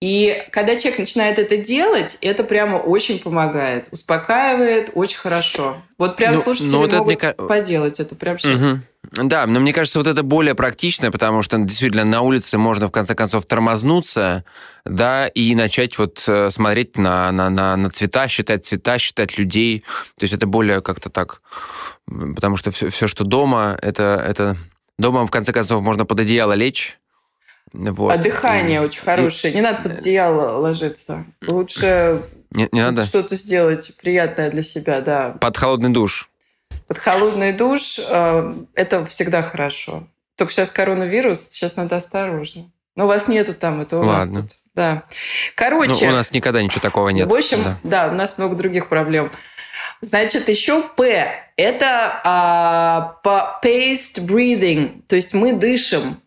И 0.00 0.44
когда 0.52 0.76
человек 0.76 1.00
начинает 1.00 1.38
это 1.38 1.56
делать, 1.56 2.18
это 2.20 2.44
прямо 2.44 2.76
очень 2.76 3.18
помогает, 3.18 3.88
успокаивает 3.90 4.90
очень 4.94 5.18
хорошо. 5.18 5.78
Вот 5.98 6.16
прям 6.16 6.34
Ну, 6.34 6.42
слушатели 6.42 6.68
ну, 6.70 6.78
вот 6.78 6.88
это 6.88 6.98
могут 6.98 7.16
ка- 7.16 7.32
поделать 7.34 7.98
это 7.98 8.14
прямо 8.14 8.38
сейчас. 8.38 8.60
Мгм. 8.60 8.82
Да, 9.12 9.46
но 9.46 9.60
мне 9.60 9.72
кажется, 9.72 9.98
вот 9.98 10.06
это 10.06 10.22
более 10.22 10.54
практично, 10.54 11.10
потому 11.10 11.42
что 11.42 11.58
действительно 11.58 12.04
на 12.04 12.22
улице 12.22 12.58
можно 12.58 12.88
в 12.88 12.90
конце 12.90 13.14
концов 13.14 13.44
тормознуться, 13.46 14.44
да, 14.84 15.26
и 15.28 15.54
начать 15.54 15.98
вот 15.98 16.24
э, 16.26 16.50
смотреть 16.50 16.96
на, 16.96 17.30
на, 17.32 17.50
на, 17.50 17.76
на 17.76 17.90
цвета, 17.90 18.28
считать 18.28 18.64
цвета, 18.66 18.98
считать 18.98 19.38
людей. 19.38 19.84
То 20.18 20.24
есть 20.24 20.34
это 20.34 20.46
более 20.46 20.80
как-то 20.82 21.10
так, 21.10 21.40
потому 22.06 22.56
что 22.56 22.70
все, 22.70 22.88
все 22.88 23.06
что 23.06 23.24
дома, 23.24 23.78
это, 23.80 24.22
это 24.26 24.56
дома 24.98 25.26
в 25.26 25.30
конце 25.30 25.52
концов 25.52 25.82
можно 25.82 26.04
под 26.04 26.20
одеяло 26.20 26.52
лечь. 26.52 26.98
Вот. 27.72 28.12
а 28.12 28.16
дыхание 28.16 28.80
И- 28.80 28.84
очень 28.84 29.02
хорошее. 29.02 29.52
Не 29.52 29.60
надо 29.60 29.82
под 29.82 29.98
одеяло 29.98 30.56
ложиться. 30.58 31.26
Лучше 31.46 32.22
Не, 32.50 32.68
не 32.72 32.80
надо? 32.80 33.04
что-то 33.04 33.36
сделать 33.36 33.92
приятное 34.00 34.50
для 34.50 34.62
себя, 34.62 35.00
да. 35.00 35.30
Под 35.40 35.56
холодный 35.56 35.90
душ. 35.90 36.30
Под 36.86 36.98
холодный 36.98 37.52
душ 37.52 37.98
э, 37.98 38.54
это 38.74 39.04
всегда 39.06 39.42
хорошо. 39.42 40.06
Только 40.36 40.52
сейчас 40.52 40.70
коронавирус, 40.70 41.48
сейчас 41.48 41.76
надо 41.76 41.96
осторожно. 41.96 42.70
Но 42.94 43.04
у 43.04 43.08
вас 43.08 43.28
нету 43.28 43.54
там, 43.54 43.80
это 43.80 43.98
у 43.98 44.04
Ладно. 44.04 44.42
тут. 44.42 44.52
Да. 44.74 45.04
Ну, 45.08 45.16
Короче, 45.54 46.08
у 46.08 46.12
нас 46.12 46.30
никогда 46.32 46.62
ничего 46.62 46.80
такого 46.80 47.08
нет. 47.08 47.28
в 47.30 47.34
общем, 47.34 47.62
Да. 47.64 47.78
да. 47.82 48.08
у 48.08 48.14
нас 48.14 48.38
много 48.38 48.54
других 48.56 48.88
проблем. 48.88 49.32
Значит, 50.00 50.48
еще 50.48 50.82
П. 50.82 51.50
Это 51.56 52.20
а, 52.24 53.16
paced 53.24 54.20
breathing. 54.26 55.02
То 55.08 55.16
есть 55.16 55.32
мы 55.34 55.54
дышим. 55.54 56.20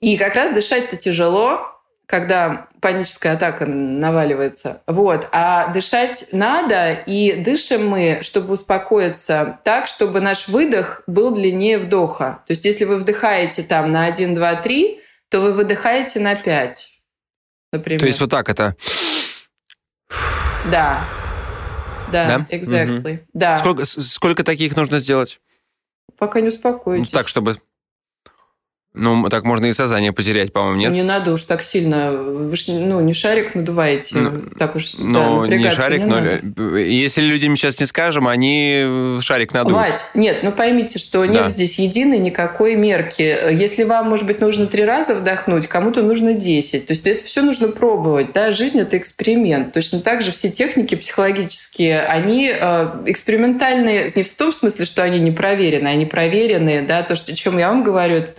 И 0.00 0.16
как 0.16 0.34
раз 0.34 0.52
дышать-то 0.54 0.96
тяжело, 0.96 1.60
когда 2.06 2.68
паническая 2.82 3.34
атака 3.34 3.64
наваливается. 3.64 4.82
Вот. 4.88 5.28
А 5.30 5.72
дышать 5.72 6.28
надо, 6.32 6.92
и 6.92 7.34
дышим 7.34 7.86
мы, 7.86 8.18
чтобы 8.22 8.52
успокоиться 8.54 9.60
так, 9.64 9.86
чтобы 9.86 10.20
наш 10.20 10.48
выдох 10.48 11.02
был 11.06 11.32
длиннее 11.32 11.78
вдоха. 11.78 12.42
То 12.46 12.50
есть 12.52 12.64
если 12.64 12.84
вы 12.84 12.96
вдыхаете 12.96 13.62
там 13.62 13.92
на 13.92 14.04
1, 14.06 14.34
2, 14.34 14.54
3, 14.56 15.00
то 15.30 15.40
вы 15.40 15.52
выдыхаете 15.52 16.18
на 16.20 16.34
5. 16.34 16.90
Например. 17.72 18.00
То 18.00 18.06
есть 18.06 18.20
вот 18.20 18.30
так 18.30 18.50
это. 18.50 18.76
Да. 20.70 20.98
Да, 22.10 22.26
Да? 22.26 22.46
exactly. 22.50 23.20
Да. 23.32 23.58
Сколько, 23.58 23.86
сколько 23.86 24.44
таких 24.44 24.76
нужно 24.76 24.98
сделать? 24.98 25.40
Пока 26.18 26.40
не 26.40 26.44
Ну, 26.44 26.48
успокоитесь. 26.48 27.10
так, 27.10 27.28
чтобы... 27.28 27.58
Ну, 28.94 29.26
так 29.30 29.44
можно 29.44 29.66
и 29.66 29.72
сознание 29.72 30.12
потерять, 30.12 30.52
по-моему, 30.52 30.76
нет? 30.78 30.92
Не 30.92 31.02
надо 31.02 31.32
уж 31.32 31.44
так 31.44 31.62
сильно. 31.62 32.12
Вы 32.12 32.54
ж, 32.54 32.64
ну, 32.68 33.00
не 33.00 33.14
шарик 33.14 33.54
надуваете. 33.54 34.18
Ну, 34.18 34.42
так 34.58 34.76
уж 34.76 34.96
да, 34.96 35.04
Но 35.04 35.46
не 35.46 35.56
напрягаться 35.56 35.80
шарик, 35.80 36.00
не 36.00 36.04
но 36.04 36.20
надо. 36.20 36.78
если 36.78 37.22
людям 37.22 37.56
сейчас 37.56 37.80
не 37.80 37.86
скажем, 37.86 38.28
они 38.28 39.18
шарик 39.22 39.54
надуют. 39.54 39.78
Вась, 39.78 40.10
нет, 40.14 40.40
ну 40.42 40.52
поймите, 40.52 40.98
что 40.98 41.24
нет 41.24 41.44
Да. 41.44 41.48
здесь 41.48 41.78
единой 41.78 42.18
никакой 42.18 42.74
мерки. 42.74 43.34
Если 43.50 43.84
вам, 43.84 44.10
может 44.10 44.26
быть, 44.26 44.40
нужно 44.42 44.66
три 44.66 44.84
раза 44.84 45.14
вдохнуть, 45.14 45.66
кому-то 45.68 46.02
нужно 46.02 46.34
10. 46.34 46.84
То 46.86 46.92
есть 46.92 47.06
это 47.06 47.24
все 47.24 47.40
нужно 47.40 47.68
пробовать. 47.68 48.32
Да? 48.34 48.52
Жизнь– 48.52 48.78
это 48.80 48.98
эксперимент. 48.98 49.72
Точно 49.72 50.00
так 50.00 50.20
же 50.20 50.32
все 50.32 50.50
техники 50.50 50.96
психологические, 50.96 52.02
они 52.02 52.52
э, 52.54 52.86
экспериментальные 53.06 54.10
не 54.14 54.22
в 54.22 54.36
том 54.36 54.52
смысле, 54.52 54.84
что 54.84 55.02
они 55.02 55.18
не 55.18 55.30
проверены, 55.30 55.88
они 55.88 56.04
проверенные. 56.04 56.82
Да? 56.82 57.02
То, 57.02 57.16
что, 57.16 57.32
о 57.32 57.34
чем 57.34 57.56
я 57.56 57.68
вам 57.70 57.82
говорю, 57.82 58.16
это 58.16 58.32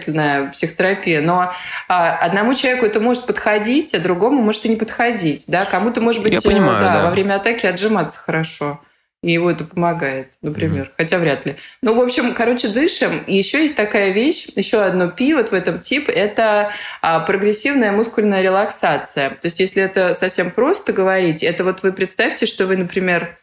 доказательная 0.00 0.50
психотерапия. 0.50 1.20
Но 1.20 1.52
а, 1.88 2.16
одному 2.16 2.54
человеку 2.54 2.86
это 2.86 3.00
может 3.00 3.26
подходить, 3.26 3.94
а 3.94 4.00
другому 4.00 4.42
может 4.42 4.64
и 4.64 4.68
не 4.68 4.76
подходить. 4.76 5.44
Да? 5.48 5.64
Кому-то, 5.64 6.00
может 6.00 6.22
быть, 6.22 6.32
Я 6.32 6.38
э, 6.38 6.42
понимаю, 6.42 6.80
да, 6.80 6.94
да. 6.94 7.04
во 7.04 7.10
время 7.10 7.36
атаки 7.36 7.66
отжиматься 7.66 8.18
хорошо. 8.18 8.80
И 9.22 9.32
его 9.32 9.50
это 9.50 9.64
помогает, 9.64 10.32
например. 10.40 10.92
Хотя 10.96 11.18
вряд 11.18 11.44
ли. 11.44 11.56
Ну, 11.82 11.94
в 11.94 12.00
общем, 12.00 12.32
короче, 12.32 12.68
дышим. 12.68 13.22
И 13.26 13.36
еще 13.36 13.60
есть 13.62 13.76
такая 13.76 14.12
вещь, 14.12 14.48
еще 14.56 14.80
одно 14.80 15.10
пи 15.10 15.34
вот 15.34 15.50
в 15.50 15.52
этом 15.52 15.80
тип, 15.80 16.08
это 16.08 16.72
а, 17.02 17.20
прогрессивная 17.20 17.92
мускульная 17.92 18.40
релаксация. 18.40 19.30
То 19.30 19.44
есть, 19.44 19.60
если 19.60 19.82
это 19.82 20.14
совсем 20.14 20.50
просто 20.50 20.94
говорить, 20.94 21.42
это 21.42 21.64
вот 21.64 21.82
вы 21.82 21.92
представьте, 21.92 22.46
что 22.46 22.66
вы, 22.66 22.78
например, 22.78 23.36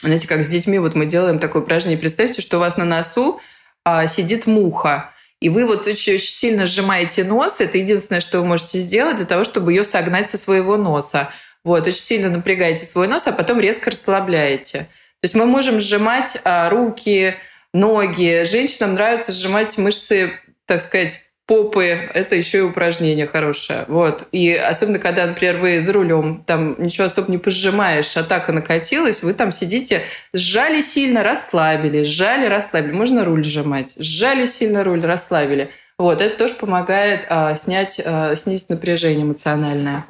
знаете, 0.00 0.26
как 0.26 0.42
с 0.42 0.46
детьми 0.46 0.78
вот 0.78 0.94
мы 0.94 1.04
делаем 1.04 1.40
такое 1.40 1.60
упражнение, 1.60 1.98
представьте, 1.98 2.40
что 2.40 2.56
у 2.56 2.60
вас 2.60 2.78
на 2.78 2.86
носу 2.86 3.38
а, 3.84 4.06
сидит 4.08 4.46
муха, 4.46 5.12
и 5.40 5.48
вы 5.48 5.66
вот 5.66 5.86
очень, 5.86 6.14
очень 6.14 6.30
сильно 6.30 6.66
сжимаете 6.66 7.24
нос, 7.24 7.60
это 7.60 7.78
единственное, 7.78 8.20
что 8.20 8.40
вы 8.40 8.46
можете 8.46 8.80
сделать 8.80 9.16
для 9.16 9.26
того, 9.26 9.44
чтобы 9.44 9.72
ее 9.72 9.84
согнать 9.84 10.30
со 10.30 10.38
своего 10.38 10.76
носа. 10.76 11.30
Вот, 11.62 11.86
очень 11.86 12.00
сильно 12.00 12.30
напрягаете 12.30 12.86
свой 12.86 13.08
нос, 13.08 13.26
а 13.26 13.32
потом 13.32 13.60
резко 13.60 13.90
расслабляете. 13.90 14.88
То 15.20 15.24
есть 15.24 15.34
мы 15.34 15.46
можем 15.46 15.80
сжимать 15.80 16.38
а, 16.44 16.70
руки, 16.70 17.34
ноги. 17.72 18.44
Женщинам 18.44 18.94
нравится 18.94 19.32
сжимать 19.32 19.76
мышцы, 19.76 20.38
так 20.64 20.80
сказать, 20.80 21.22
попы. 21.46 22.10
Это 22.12 22.34
еще 22.34 22.58
и 22.58 22.62
упражнение 22.62 23.26
хорошее. 23.26 23.84
Вот. 23.88 24.26
И 24.32 24.52
особенно, 24.52 24.98
когда, 24.98 25.26
например, 25.26 25.58
вы 25.58 25.80
за 25.80 25.92
рулем, 25.92 26.42
там 26.44 26.74
ничего 26.78 27.06
особо 27.06 27.30
не 27.30 27.38
пожимаешь, 27.38 28.16
атака 28.16 28.52
накатилась, 28.52 29.22
вы 29.22 29.32
там 29.32 29.52
сидите, 29.52 30.02
сжали 30.32 30.80
сильно, 30.80 31.22
расслабили, 31.22 32.02
сжали, 32.02 32.46
расслабили. 32.46 32.92
Можно 32.92 33.24
руль 33.24 33.44
сжимать. 33.44 33.94
Сжали 33.96 34.44
сильно 34.46 34.84
руль, 34.84 35.04
расслабили. 35.04 35.70
Вот, 35.98 36.20
это 36.20 36.36
тоже 36.36 36.54
помогает 36.54 37.26
а, 37.30 37.56
снять, 37.56 38.02
а, 38.04 38.36
снизить 38.36 38.68
напряжение 38.68 39.22
эмоциональное. 39.24 40.04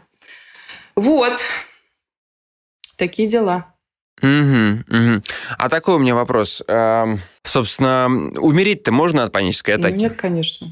Вот. 0.96 1.40
Такие 2.96 3.28
дела. 3.28 3.74
Мгм, 4.22 4.84
мгм. 4.88 5.22
А 5.58 5.68
такой 5.68 5.96
у 5.96 5.98
меня 5.98 6.14
вопрос. 6.14 6.62
Эм, 6.66 7.20
Собственно, 7.42 8.06
умереть-то 8.06 8.90
можно 8.90 9.24
от 9.24 9.32
панической 9.32 9.74
атаки? 9.74 9.94
Нет, 9.94 10.14
конечно. 10.14 10.68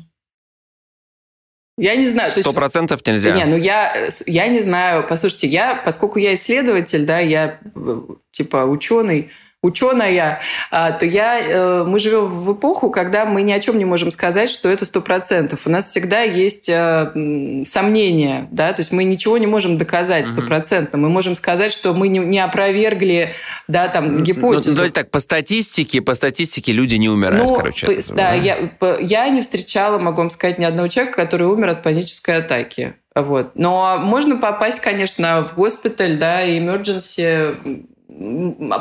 Я 1.77 1.97
не 1.97 2.07
знаю. 2.07 2.31
Сто 2.31 2.53
процентов 2.53 3.05
нельзя. 3.07 3.35
Не, 3.35 3.45
ну 3.47 3.57
я, 3.57 4.09
я 4.27 4.47
не 4.47 4.61
знаю. 4.61 5.05
Послушайте, 5.09 5.49
я, 5.49 5.75
поскольку 5.75 6.19
я 6.19 6.35
исследователь, 6.35 7.05
да, 7.05 7.19
я 7.19 7.59
э, 7.75 8.01
типа 8.31 8.65
ученый, 8.65 9.31
ученая, 9.65 10.41
а, 10.71 10.93
то 10.93 11.07
я, 11.07 11.39
э, 11.41 11.85
мы 11.85 11.99
живем 11.99 12.27
в 12.27 12.53
эпоху, 12.53 12.91
когда 12.91 13.25
мы 13.25 13.43
ни 13.43 13.51
о 13.53 13.61
чем 13.61 13.79
не 13.79 13.85
можем 13.85 14.11
сказать, 14.11 14.51
что 14.51 14.69
это 14.69 14.85
сто 14.85 15.01
процентов. 15.01 15.61
У 15.67 15.71
нас 15.71 15.89
всегда 15.89 16.21
есть 16.21 16.69
э, 16.69 17.63
сомнения, 17.65 18.47
да, 18.51 18.73
то 18.73 18.81
есть 18.81 18.93
мы 18.93 19.05
ничего 19.05 19.39
не 19.39 19.47
можем 19.47 19.79
доказать 19.79 20.29
стопроцентно. 20.29 20.99
Мы 20.99 21.09
можем 21.09 21.35
сказать, 21.37 21.73
что 21.73 21.95
мы 21.95 22.09
не, 22.09 22.39
опровергли, 22.39 23.33
да, 23.69 23.89
там, 23.89 24.19
Ну, 24.19 24.21
гипотезу. 24.23 24.75
давайте 24.75 24.95
так, 24.95 25.11
по 25.11 25.21
статистике, 25.21 26.03
по 26.03 26.15
статистике 26.15 26.73
люди 26.73 26.97
не 26.97 27.09
умирают, 27.09 27.49
Ну, 27.49 27.55
короче. 27.57 27.87
п- 27.87 27.93
от 27.95 27.99
этого, 28.01 28.17
да, 28.17 28.33
я, 28.35 28.57
я 29.01 29.29
не 29.31 29.41
встречала, 29.41 29.99
могу 29.99 30.19
вам 30.19 30.31
сказать, 30.31 30.59
ни 30.59 30.65
одного 30.65 30.89
человека, 30.89 31.17
который 31.23 31.47
умер 31.47 31.69
от 31.71 31.83
панической 31.83 32.37
атаки. 32.37 32.95
Вот. 33.15 33.53
Но 33.55 33.97
можно 33.99 34.37
попасть, 34.37 34.81
конечно, 34.81 35.45
в 35.45 35.55
госпиталь, 35.55 36.19
да, 36.19 36.45
и 36.45 36.59
emergency 36.59 37.87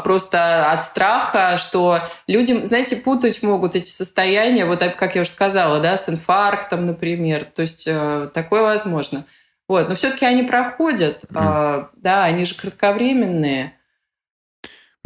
просто 0.04 0.72
от 0.72 0.84
страха, 0.84 1.58
что 1.58 2.00
люди, 2.28 2.66
знаете, 2.66 2.98
путать 2.98 3.42
могут 3.42 3.76
эти 3.76 3.90
состояния, 3.90 4.66
вот 4.66 4.84
как 4.98 5.16
я 5.16 5.22
уже 5.22 5.30
сказала, 5.30 5.80
да, 5.80 5.98
с 5.98 6.10
инфарктом, 6.10 6.86
например. 6.86 7.46
То 7.46 7.62
есть 7.62 7.86
э, 7.88 8.30
такое 8.34 8.62
возможно. 8.64 9.26
Вот. 9.68 9.88
Но 9.90 9.96
все-таки 9.96 10.26
они 10.26 10.44
проходят, 10.44 11.24
э, 11.24 11.86
да, 11.96 12.24
они 12.26 12.46
же 12.46 12.56
кратковременные. 12.56 13.74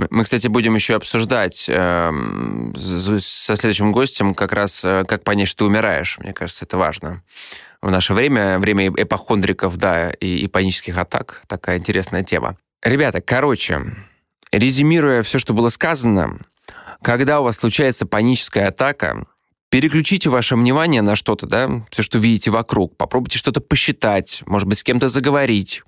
Мы, 0.10 0.24
кстати, 0.24 0.48
будем 0.48 0.76
еще 0.76 0.96
обсуждать 0.96 1.58
з- 1.66 3.20
со 3.20 3.56
следующим 3.56 3.92
гостем 3.92 4.36
как 4.36 4.54
раз, 4.54 4.84
э, 4.86 5.06
как 5.06 5.24
понять, 5.24 5.48
что 5.48 5.60
ты 5.60 5.66
умираешь. 5.66 6.20
Мне 6.20 6.34
кажется, 6.34 6.66
это 6.66 6.78
важно. 6.78 7.24
В 7.82 7.90
наше 7.92 8.14
время, 8.14 8.60
время 8.60 8.90
эпохондриков, 8.90 9.78
да, 9.78 10.12
и, 10.12 10.40
и 10.40 10.48
панических 10.48 10.98
атак, 10.98 11.42
такая 11.48 11.78
интересная 11.78 12.24
тема. 12.24 12.58
Ребята, 12.88 13.20
короче, 13.20 13.82
резюмируя 14.54 15.22
все, 15.22 15.40
что 15.40 15.54
было 15.54 15.68
сказано, 15.68 16.40
когда 17.02 17.42
у 17.42 17.44
вас 17.44 17.58
случается 17.58 18.06
паническая 18.06 18.70
атака, 18.70 19.28
переключите 19.70 20.30
ваше 20.30 20.56
внимание 20.56 21.02
на 21.02 21.18
что-то, 21.18 21.48
да, 21.48 21.86
все, 21.92 22.02
что 22.02 22.18
видите 22.18 22.50
вокруг. 22.50 22.96
Попробуйте 22.96 23.40
что-то 23.40 23.60
посчитать, 23.60 24.42
может 24.46 24.70
быть, 24.70 24.78
с 24.78 24.86
кем-то 24.86 25.10
заговорить. 25.10 25.84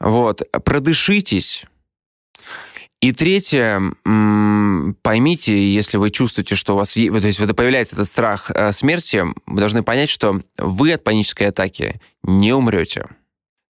Вот, 0.00 0.42
продышитесь, 0.64 1.66
и 3.00 3.12
третье, 3.12 3.80
поймите, 5.02 5.72
если 5.72 5.98
вы 5.98 6.10
чувствуете, 6.10 6.56
что 6.56 6.74
у 6.74 6.78
вас 6.78 6.94
то 6.94 7.00
есть, 7.00 7.38
вот 7.38 7.54
появляется 7.54 7.94
этот 7.94 8.08
страх 8.08 8.50
э, 8.50 8.72
смерти, 8.72 9.24
вы 9.46 9.60
должны 9.60 9.84
понять, 9.84 10.10
что 10.10 10.42
вы 10.58 10.94
от 10.94 11.04
панической 11.04 11.46
атаки 11.46 12.00
не 12.24 12.52
умрете. 12.52 13.06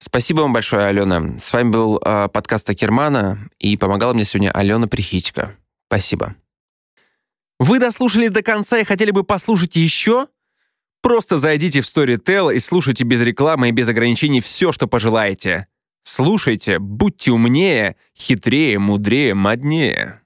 Спасибо 0.09 0.41
вам 0.41 0.55
большое, 0.55 0.87
Алена. 0.87 1.37
С 1.39 1.53
вами 1.53 1.69
был 1.69 2.01
э, 2.03 2.29
подкаст 2.33 2.71
Акермана, 2.71 3.51
и 3.59 3.77
помогала 3.77 4.15
мне 4.15 4.25
сегодня 4.25 4.51
Алена 4.53 4.87
Прихитько. 4.87 5.55
Спасибо. 5.87 6.35
Вы 7.59 7.79
дослушали 7.79 8.29
до 8.29 8.43
конца 8.43 8.79
и 8.79 8.85
хотели 8.85 9.11
бы 9.11 9.23
послушать 9.23 9.77
еще? 9.77 10.29
Просто 11.03 11.39
зайдите 11.39 11.83
в 11.83 11.85
Storytel 11.85 12.55
и 12.55 12.59
слушайте 12.59 13.05
без 13.05 13.21
рекламы 13.21 13.69
и 13.69 13.73
без 13.73 13.87
ограничений 13.89 14.41
все, 14.41 14.73
что 14.73 14.87
пожелаете. 14.87 15.67
Слушайте, 16.03 16.79
будьте 16.79 17.31
умнее, 17.31 17.97
хитрее, 18.17 18.79
мудрее, 18.79 19.35
моднее. 19.35 20.23